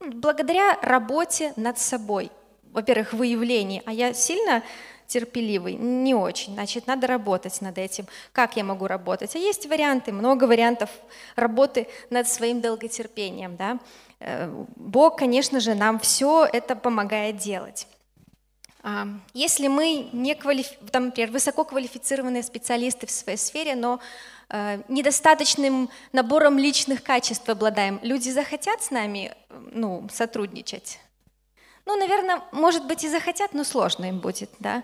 Благодаря 0.00 0.78
работе 0.80 1.52
над 1.56 1.78
собой. 1.78 2.30
Во-первых, 2.72 3.12
выявлении. 3.12 3.82
А 3.84 3.92
я 3.92 4.14
сильно 4.14 4.62
терпеливый? 5.06 5.74
Не 5.74 6.14
очень. 6.14 6.54
Значит, 6.54 6.86
надо 6.86 7.06
работать 7.06 7.60
над 7.60 7.76
этим. 7.76 8.06
Как 8.32 8.56
я 8.56 8.64
могу 8.64 8.86
работать? 8.86 9.36
А 9.36 9.38
есть 9.38 9.66
варианты, 9.66 10.10
много 10.10 10.44
вариантов 10.44 10.88
работы 11.36 11.86
над 12.08 12.26
своим 12.26 12.62
долготерпением. 12.62 13.56
Да? 13.56 13.78
Э, 14.20 14.48
Бог, 14.76 15.18
конечно 15.18 15.60
же, 15.60 15.74
нам 15.74 15.98
все 15.98 16.48
это 16.50 16.74
помогает 16.74 17.36
делать. 17.36 17.86
Если 19.32 19.68
мы 19.68 20.08
не 20.12 20.34
квалиф... 20.34 20.66
там, 20.90 21.06
например, 21.06 21.30
высококвалифицированные 21.30 22.42
специалисты 22.42 23.06
в 23.06 23.12
своей 23.12 23.38
сфере, 23.38 23.76
но 23.76 24.00
э, 24.48 24.82
недостаточным 24.88 25.88
набором 26.12 26.58
личных 26.58 27.04
качеств 27.04 27.48
обладаем, 27.48 28.00
люди 28.02 28.30
захотят 28.30 28.82
с 28.82 28.90
нами 28.90 29.34
ну, 29.72 30.08
сотрудничать? 30.12 30.98
Ну, 31.86 31.96
наверное, 31.96 32.42
может 32.50 32.86
быть 32.86 33.04
и 33.04 33.08
захотят, 33.08 33.54
но 33.54 33.62
сложно 33.62 34.06
им 34.06 34.18
будет, 34.18 34.50
да? 34.58 34.82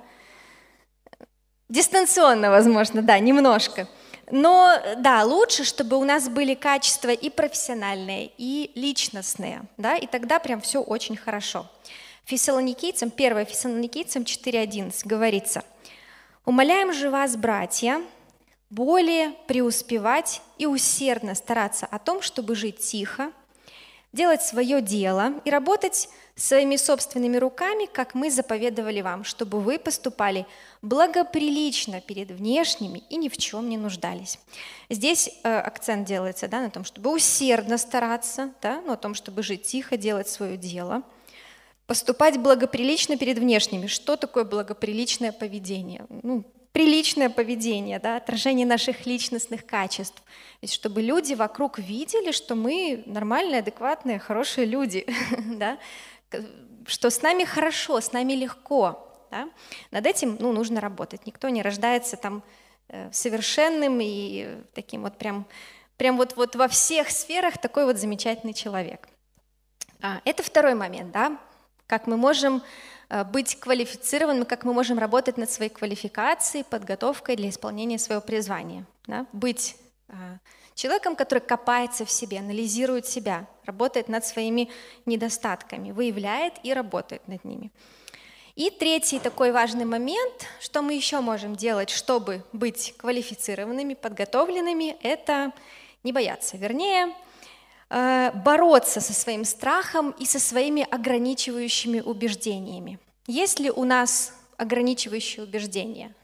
Дистанционно, 1.69 2.51
возможно, 2.51 3.03
да, 3.03 3.19
немножко. 3.19 3.89
Но 4.31 4.79
да, 4.99 5.25
лучше, 5.25 5.65
чтобы 5.65 5.97
у 5.97 6.05
нас 6.05 6.29
были 6.29 6.55
качества 6.55 7.11
и 7.11 7.31
профессиональные, 7.31 8.31
и 8.39 8.71
личностные, 8.75 9.63
да, 9.77 9.97
и 9.97 10.07
тогда 10.07 10.39
прям 10.39 10.61
все 10.61 10.81
очень 10.81 11.17
хорошо. 11.17 11.67
Фессалоникийцам, 12.29 13.11
1 13.17 13.47
Фессалоникийцам 13.47 14.25
4.11 14.25 14.93
говорится, 15.07 15.65
«Умоляем 16.45 16.93
же 16.93 17.09
вас, 17.09 17.37
братья, 17.39 18.03
более 18.69 19.31
преуспевать 19.47 20.43
и 20.59 20.67
усердно 20.67 21.35
стараться 21.35 21.87
о 21.87 21.99
том, 21.99 22.21
чтобы 22.21 22.55
жить 22.55 22.81
тихо, 22.81 23.33
делать 24.13 24.43
свое 24.43 24.83
дело 24.83 25.41
и 25.47 25.51
работать 25.51 26.11
своими 26.35 26.77
собственными 26.77 27.39
руками, 27.39 27.87
как 27.87 28.15
мы 28.15 28.31
заповедовали 28.31 29.01
вам, 29.01 29.25
чтобы 29.25 29.61
вы 29.61 29.79
поступали 29.79 30.47
благоприлично 30.83 32.03
перед 32.03 32.31
внешними 32.31 33.05
и 33.09 33.17
ни 33.17 33.31
в 33.31 33.39
чем 33.39 33.71
не 33.71 33.79
нуждались. 33.79 34.39
Здесь 34.91 35.31
э, 35.45 35.59
акцент 35.61 36.07
делается 36.07 36.47
да, 36.47 36.61
на 36.61 36.69
том, 36.69 36.85
чтобы 36.85 37.11
усердно 37.11 37.79
стараться, 37.79 38.53
да, 38.61 38.83
ну, 38.85 38.93
о 38.93 38.97
том, 38.99 39.15
чтобы 39.15 39.43
жить 39.43 39.63
тихо, 39.63 39.97
делать 39.97 40.29
свое 40.29 40.59
дело– 40.59 41.03
Поступать 41.89 42.37
благоприлично 42.37 43.17
перед 43.17 43.39
внешними. 43.39 43.87
Что 43.87 44.17
такое 44.17 44.45
благоприличное 44.45 45.33
поведение? 45.33 46.05
Ну, 46.23 46.45
приличное 46.73 47.31
поведение, 47.31 47.99
да, 47.99 48.19
отражение 48.19 48.67
наших 48.67 49.07
личностных 49.07 49.65
качеств. 49.65 50.23
Ведь 50.61 50.71
чтобы 50.71 51.01
люди 51.01 51.33
вокруг 51.33 51.79
видели, 51.79 52.31
что 52.31 52.55
мы 52.55 53.05
нормальные, 53.07 53.61
адекватные, 53.61 54.19
хорошие 54.19 54.67
люди, 54.67 55.07
да, 55.47 55.79
что 56.87 57.09
с 57.09 57.23
нами 57.23 57.45
хорошо, 57.45 58.03
с 58.03 58.13
нами 58.13 58.35
легко. 58.35 59.11
Да? 59.31 59.49
Над 59.91 60.07
этим 60.07 60.37
ну, 60.39 60.53
нужно 60.53 60.83
работать. 60.83 61.25
Никто 61.25 61.49
не 61.49 61.63
рождается 61.63 62.19
там 62.19 62.43
э, 62.89 63.11
совершенным 63.13 63.99
и 64.03 64.59
таким 64.75 65.05
вот 65.05 65.17
прям, 65.17 65.47
прям 65.97 66.19
вот, 66.19 66.37
вот 66.37 66.55
во 66.55 66.69
всех 66.69 67.09
сферах 67.09 67.57
такой 67.57 67.87
вот 67.87 67.97
замечательный 67.97 68.53
человек. 68.53 69.09
А, 70.03 70.21
это 70.27 70.43
второй 70.43 70.75
момент, 70.75 71.13
да, 71.13 71.41
как 71.89 72.07
мы 72.07 72.17
можем 72.17 72.63
э, 73.09 73.25
быть 73.25 73.59
квалифицированными, 73.59 74.45
как 74.45 74.65
мы 74.65 74.73
можем 74.73 74.99
работать 74.99 75.39
над 75.39 75.51
своей 75.51 75.71
квалификацией, 75.71 76.65
подготовкой 76.65 77.35
для 77.35 77.49
исполнения 77.49 77.99
своего 77.99 78.21
призвания. 78.21 78.85
Да? 79.07 79.27
Быть 79.33 79.77
э, 80.09 80.13
человеком, 80.75 81.17
который 81.17 81.41
копается 81.41 82.05
в 82.05 82.11
себе, 82.11 82.39
анализирует 82.39 83.07
себя, 83.07 83.47
работает 83.65 84.09
над 84.09 84.25
своими 84.25 84.69
недостатками, 85.07 85.91
выявляет 85.91 86.55
и 86.63 86.73
работает 86.73 87.27
над 87.27 87.45
ними. 87.45 87.73
И 88.55 88.71
третий 88.71 89.19
такой 89.19 89.51
важный 89.53 89.85
момент, 89.85 90.47
что 90.61 90.83
мы 90.83 90.93
еще 90.93 91.21
можем 91.21 91.57
делать, 91.57 91.91
чтобы 91.91 92.43
быть 92.53 92.95
квалифицированными, 92.99 93.95
подготовленными, 93.95 94.97
это 95.03 95.53
не 96.03 96.13
бояться. 96.13 96.57
Вернее, 96.57 97.15
бороться 97.91 99.01
со 99.01 99.13
своим 99.13 99.45
страхом 99.45 100.11
и 100.19 100.27
со 100.27 100.39
своими 100.39 100.87
ограничивающими 100.91 102.01
убеждениями. 102.01 102.99
Есть 103.27 103.61
ли 103.61 103.71
у 103.71 103.85
нас 103.85 104.35
ограничивающие 104.57 105.45
убеждения? 105.45 106.15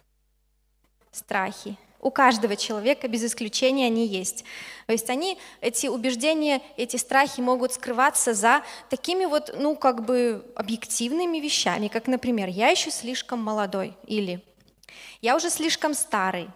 Страхи. 1.11 1.77
У 2.01 2.11
каждого 2.11 2.55
человека 2.55 3.09
без 3.09 3.25
исключения 3.25 3.87
они 3.87 4.07
есть. 4.07 4.45
То 4.87 4.93
есть 4.93 5.09
они, 5.09 5.39
эти 5.63 5.87
убеждения, 5.87 6.61
эти 6.77 6.99
страхи 6.99 7.41
могут 7.41 7.73
скрываться 7.73 8.35
за 8.35 8.63
такими 8.91 9.25
вот, 9.25 9.55
ну, 9.59 9.75
как 9.75 10.05
бы 10.05 10.45
объективными 10.55 11.39
вещами, 11.39 11.89
как, 11.89 12.07
например, 12.07 12.49
я 12.49 12.69
еще 12.69 12.91
слишком 12.91 13.43
молодой, 13.43 13.97
или 14.07 14.45
я 15.23 15.35
уже 15.35 15.49
слишком 15.49 15.95
старый, 15.95 16.51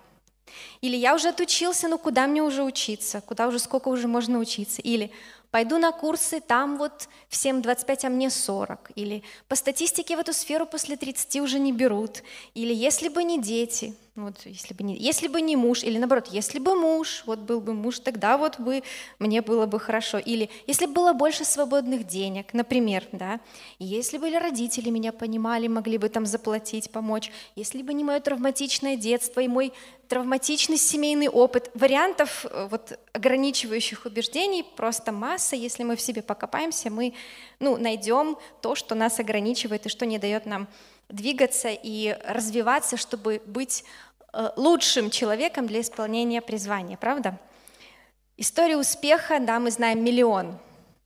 или 0.80 0.96
я 0.96 1.14
уже 1.14 1.28
отучился, 1.28 1.88
но 1.88 1.98
куда 1.98 2.26
мне 2.26 2.42
уже 2.42 2.62
учиться? 2.62 3.20
Куда 3.20 3.48
уже, 3.48 3.58
сколько 3.58 3.88
уже 3.88 4.08
можно 4.08 4.38
учиться? 4.38 4.82
Или 4.82 5.10
пойду 5.50 5.78
на 5.78 5.92
курсы, 5.92 6.40
там 6.40 6.78
вот 6.78 7.08
всем 7.28 7.62
25, 7.62 8.04
а 8.04 8.08
мне 8.08 8.30
40. 8.30 8.92
Или 8.94 9.22
по 9.48 9.56
статистике 9.56 10.16
в 10.16 10.20
эту 10.20 10.32
сферу 10.32 10.66
после 10.66 10.96
30 10.96 11.36
уже 11.40 11.58
не 11.58 11.72
берут. 11.72 12.22
Или 12.54 12.74
если 12.74 13.08
бы 13.08 13.24
не 13.24 13.40
дети– 13.40 13.94
вот, 14.18 14.34
если 14.44 14.74
бы, 14.74 14.82
не, 14.82 14.96
если 14.96 15.28
бы 15.28 15.40
не 15.40 15.54
муж, 15.56 15.84
или 15.84 15.96
наоборот, 15.96 16.26
если 16.30 16.58
бы 16.58 16.74
муж, 16.74 17.22
вот 17.26 17.38
был 17.38 17.60
бы 17.60 17.72
муж, 17.72 18.00
тогда 18.00 18.36
вот 18.36 18.58
бы 18.58 18.82
мне 19.18 19.42
было 19.42 19.66
бы 19.66 19.78
хорошо. 19.78 20.18
Или 20.18 20.50
если 20.66 20.86
бы 20.86 20.92
было 20.92 21.12
больше 21.12 21.44
свободных 21.44 22.06
денег, 22.06 22.52
например, 22.52 23.04
да, 23.12 23.40
если 23.78 24.18
бы 24.18 24.36
родители 24.36 24.90
меня 24.90 25.12
понимали, 25.12 25.68
могли 25.68 25.98
бы 25.98 26.08
там 26.08 26.26
заплатить, 26.26 26.90
помочь, 26.90 27.30
если 27.54 27.82
бы 27.82 27.94
не 27.94 28.02
мое 28.02 28.18
травматичное 28.18 28.96
детство 28.96 29.40
и 29.40 29.46
мой 29.46 29.72
травматичный 30.08 30.78
семейный 30.78 31.28
опыт, 31.28 31.70
вариантов 31.74 32.44
э, 32.50 32.68
вот, 32.70 32.98
ограничивающих 33.12 34.06
убеждений 34.06 34.64
просто 34.76 35.12
масса. 35.12 35.54
Если 35.54 35.84
мы 35.84 35.96
в 35.96 36.00
себе 36.00 36.22
покопаемся, 36.22 36.90
мы 36.90 37.14
ну, 37.60 37.76
найдем 37.76 38.36
то, 38.62 38.74
что 38.74 38.94
нас 38.94 39.20
ограничивает 39.20 39.86
и 39.86 39.88
что 39.88 40.06
не 40.06 40.18
дает 40.18 40.46
нам 40.46 40.66
двигаться 41.08 41.68
и 41.70 42.16
развиваться, 42.24 42.96
чтобы 42.96 43.40
быть 43.46 43.84
лучшим 44.56 45.10
человеком 45.10 45.66
для 45.66 45.80
исполнения 45.80 46.40
призвания, 46.40 46.96
правда? 46.96 47.38
История 48.36 48.76
успеха, 48.76 49.38
да, 49.40 49.58
мы 49.58 49.70
знаем 49.70 50.04
миллион 50.04 50.58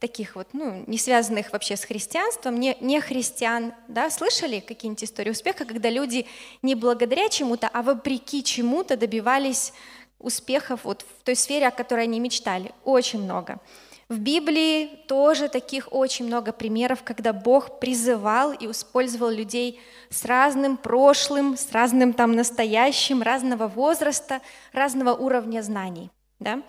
таких 0.02 0.34
вот, 0.34 0.48
ну, 0.52 0.82
не 0.88 0.98
связанных 0.98 1.52
вообще 1.52 1.76
с 1.76 1.84
христианством, 1.84 2.58
не, 2.58 2.76
не 2.80 3.00
христиан, 3.00 3.72
да, 3.86 4.10
слышали 4.10 4.58
какие-нибудь 4.58 5.04
истории 5.04 5.30
успеха, 5.30 5.64
когда 5.64 5.90
люди 5.90 6.26
не 6.60 6.74
благодаря 6.74 7.28
чему-то, 7.28 7.70
а 7.72 7.82
вопреки 7.82 8.42
чему-то 8.42 8.96
добивались 8.96 9.72
успехов 10.18 10.80
вот 10.82 11.02
в 11.02 11.22
той 11.22 11.36
сфере, 11.36 11.68
о 11.68 11.70
которой 11.70 12.02
они 12.02 12.18
мечтали? 12.18 12.72
Очень 12.84 13.22
много. 13.22 13.60
В 14.08 14.18
Библии 14.18 14.86
тоже 15.08 15.48
таких 15.48 15.92
очень 15.92 16.26
много 16.26 16.52
примеров, 16.52 17.02
когда 17.02 17.32
Бог 17.32 17.78
призывал 17.80 18.52
и 18.52 18.70
использовал 18.70 19.30
людей 19.30 19.80
с 20.10 20.24
разным 20.24 20.76
прошлым, 20.76 21.56
с 21.56 21.70
разным 21.72 22.12
там 22.12 22.32
настоящим, 22.32 23.22
разного 23.22 23.68
возраста, 23.68 24.40
разного 24.72 25.14
уровня 25.14 25.62
знаний. 25.62 26.10
Да? 26.38 26.62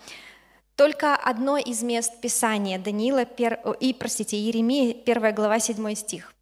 Только 0.76 1.14
одно 1.14 1.56
из 1.56 1.82
мест 1.82 2.20
Писания 2.20 2.78
Даниила 2.78 3.22
и, 3.22 3.92
простите, 3.94 4.38
Еремия, 4.38 4.96
1 5.04 5.34
глава, 5.34 5.58
7 5.58 5.94
стих. 5.94 6.32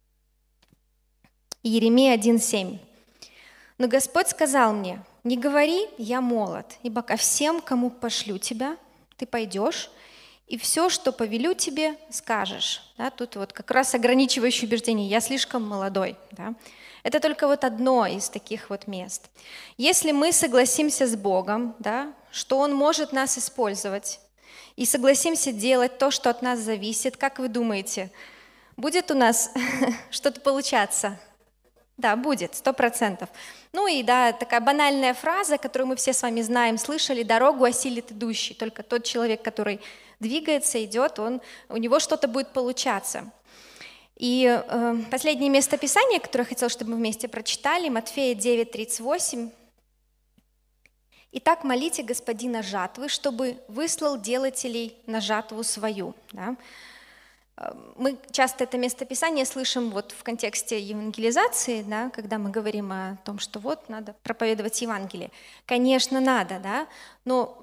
Еремия 1.63 2.17
1,7. 2.17 2.79
«Но 3.77 3.87
Господь 3.87 4.27
сказал 4.27 4.73
мне, 4.73 5.01
не 5.23 5.37
говори, 5.37 5.87
я 5.97 6.19
молод, 6.19 6.77
ибо 6.83 7.01
ко 7.01 7.15
всем, 7.15 7.61
кому 7.61 7.89
пошлю 7.89 8.37
тебя, 8.37 8.77
ты 9.17 9.25
пойдешь, 9.25 9.89
и 10.53 10.57
все, 10.59 10.87
что 10.87 11.11
повелю 11.11 11.55
тебе, 11.55 11.95
скажешь. 12.11 12.83
Да, 12.95 13.09
тут 13.09 13.37
вот 13.37 13.53
как 13.53 13.71
раз 13.71 13.95
ограничивающее 13.95 14.67
убеждение 14.67 15.07
«я 15.07 15.19
слишком 15.19 15.67
молодой». 15.67 16.15
Да. 16.29 16.53
Это 17.01 17.19
только 17.19 17.47
вот 17.47 17.63
одно 17.63 18.05
из 18.05 18.29
таких 18.29 18.69
вот 18.69 18.85
мест. 18.85 19.31
Если 19.77 20.11
мы 20.11 20.31
согласимся 20.31 21.07
с 21.07 21.15
Богом, 21.15 21.75
да, 21.79 22.13
что 22.29 22.59
Он 22.59 22.71
может 22.71 23.13
нас 23.13 23.35
использовать, 23.35 24.19
и 24.75 24.85
согласимся 24.85 25.51
делать 25.51 25.97
то, 25.97 26.11
что 26.11 26.29
от 26.29 26.43
нас 26.43 26.59
зависит, 26.59 27.17
как 27.17 27.39
вы 27.39 27.47
думаете, 27.47 28.11
будет 28.77 29.09
у 29.09 29.15
нас 29.15 29.49
что-то 30.11 30.39
получаться? 30.39 31.19
Да, 31.97 32.15
будет, 32.15 32.53
сто 32.53 32.73
процентов. 32.73 33.29
Ну 33.71 33.87
и 33.87 34.03
да, 34.03 34.33
такая 34.33 34.59
банальная 34.61 35.15
фраза, 35.15 35.57
которую 35.57 35.87
мы 35.87 35.95
все 35.95 36.13
с 36.13 36.21
вами 36.21 36.41
знаем, 36.41 36.77
слышали, 36.77 37.23
дорогу 37.23 37.63
осилит 37.63 38.11
идущий. 38.11 38.53
Только 38.53 38.83
тот 38.83 39.03
человек, 39.03 39.41
который 39.41 39.79
двигается, 40.23 40.83
идет, 40.83 41.19
он, 41.19 41.41
у 41.69 41.77
него 41.77 41.99
что-то 41.99 42.27
будет 42.27 42.49
получаться. 42.49 43.31
И 44.15 44.45
э, 44.45 44.95
последнее 45.11 45.49
местописание, 45.49 46.19
которое 46.19 46.43
я 46.43 46.49
хотела, 46.49 46.69
чтобы 46.69 46.91
мы 46.91 46.97
вместе 46.97 47.27
прочитали, 47.27 47.89
Матфея 47.89 48.35
9:38. 48.35 49.51
«Итак, 51.33 51.63
молите 51.63 52.03
Господина 52.03 52.61
жатвы, 52.63 53.09
чтобы 53.09 53.57
выслал 53.67 54.19
делателей 54.19 54.95
на 55.07 55.19
жатву 55.19 55.63
свою». 55.63 56.13
Да? 56.31 56.55
Э, 57.57 57.73
мы 57.95 58.17
часто 58.31 58.63
это 58.65 58.77
местописание 58.77 59.45
слышим 59.45 59.89
вот 59.89 60.11
в 60.11 60.23
контексте 60.23 60.79
евангелизации, 60.79 61.81
да, 61.81 62.09
когда 62.11 62.37
мы 62.37 62.51
говорим 62.51 62.91
о 62.91 63.17
том, 63.25 63.39
что 63.39 63.59
вот 63.59 63.89
надо 63.89 64.15
проповедовать 64.23 64.81
Евангелие. 64.81 65.31
Конечно, 65.65 66.19
надо, 66.19 66.59
да, 66.59 66.87
но 67.25 67.62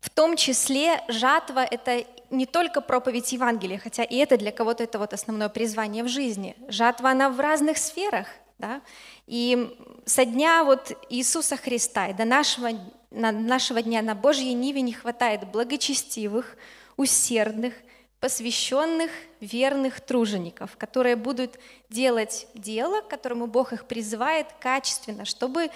в 0.00 0.10
том 0.10 0.36
числе 0.36 1.02
жатва— 1.08 1.64
это 1.70 2.04
не 2.30 2.46
только 2.46 2.80
проповедь 2.80 3.32
Евангелия, 3.32 3.78
хотя 3.78 4.04
и 4.04 4.16
это 4.16 4.36
для 4.36 4.52
кого-то 4.52 4.84
это 4.84 4.98
вот 4.98 5.12
основное 5.12 5.48
призвание 5.48 6.04
в 6.04 6.08
жизни. 6.08 6.56
Жатва, 6.68 7.10
она 7.10 7.30
в 7.30 7.40
разных 7.40 7.78
сферах, 7.78 8.28
да? 8.58 8.80
И 9.26 9.76
со 10.04 10.24
дня 10.24 10.64
вот 10.64 10.92
Иисуса 11.10 11.56
Христа 11.56 12.08
и 12.08 12.14
до 12.14 12.24
нашего, 12.24 12.70
на 13.10 13.32
нашего 13.32 13.82
дня 13.82 14.02
на 14.02 14.14
Божьей 14.14 14.52
Ниве 14.54 14.82
не 14.82 14.92
хватает 14.92 15.48
благочестивых, 15.50 16.56
усердных, 16.96 17.74
посвященных, 18.20 19.10
верных 19.40 20.00
тружеников, 20.00 20.76
которые 20.76 21.16
будут 21.16 21.58
делать 21.88 22.48
дело, 22.54 23.00
к 23.00 23.08
которому 23.08 23.46
Бог 23.46 23.72
их 23.72 23.86
призывает 23.86 24.46
качественно, 24.60 25.24
чтобы, 25.24 25.70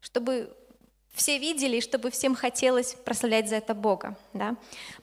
чтобы 0.00 0.56
все 1.14 1.38
видели, 1.38 1.76
и 1.76 1.80
чтобы 1.80 2.10
всем 2.10 2.34
хотелось 2.34 2.94
прославлять 3.04 3.48
за 3.48 3.56
это 3.56 3.74
Бога. 3.74 4.16
Да? 4.32 4.56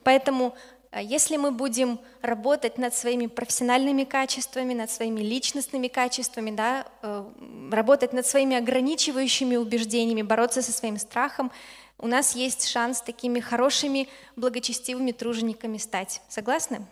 Поэтому 0.04 0.54
э, 0.92 1.00
если 1.02 1.36
мы 1.36 1.50
будем 1.50 1.98
работать 2.20 2.78
над 2.78 2.94
своими 2.94 3.26
профессиональными 3.26 4.04
качествами, 4.04 4.74
над 4.74 4.90
своими 4.90 5.20
личностными 5.20 5.88
качествами, 5.88 6.50
да, 6.50 6.86
э, 7.02 7.24
работать 7.72 8.12
над 8.12 8.26
своими 8.26 8.56
ограничивающими 8.56 9.56
убеждениями, 9.56 10.22
бороться 10.22 10.62
со 10.62 10.72
своим 10.72 10.98
страхом, 10.98 11.50
у 11.98 12.06
нас 12.06 12.34
есть 12.34 12.68
шанс 12.68 13.00
такими 13.00 13.40
хорошими, 13.40 14.08
благочестивыми 14.36 15.12
тружениками 15.12 15.78
стать. 15.78 16.20
Согласны? 16.28 16.86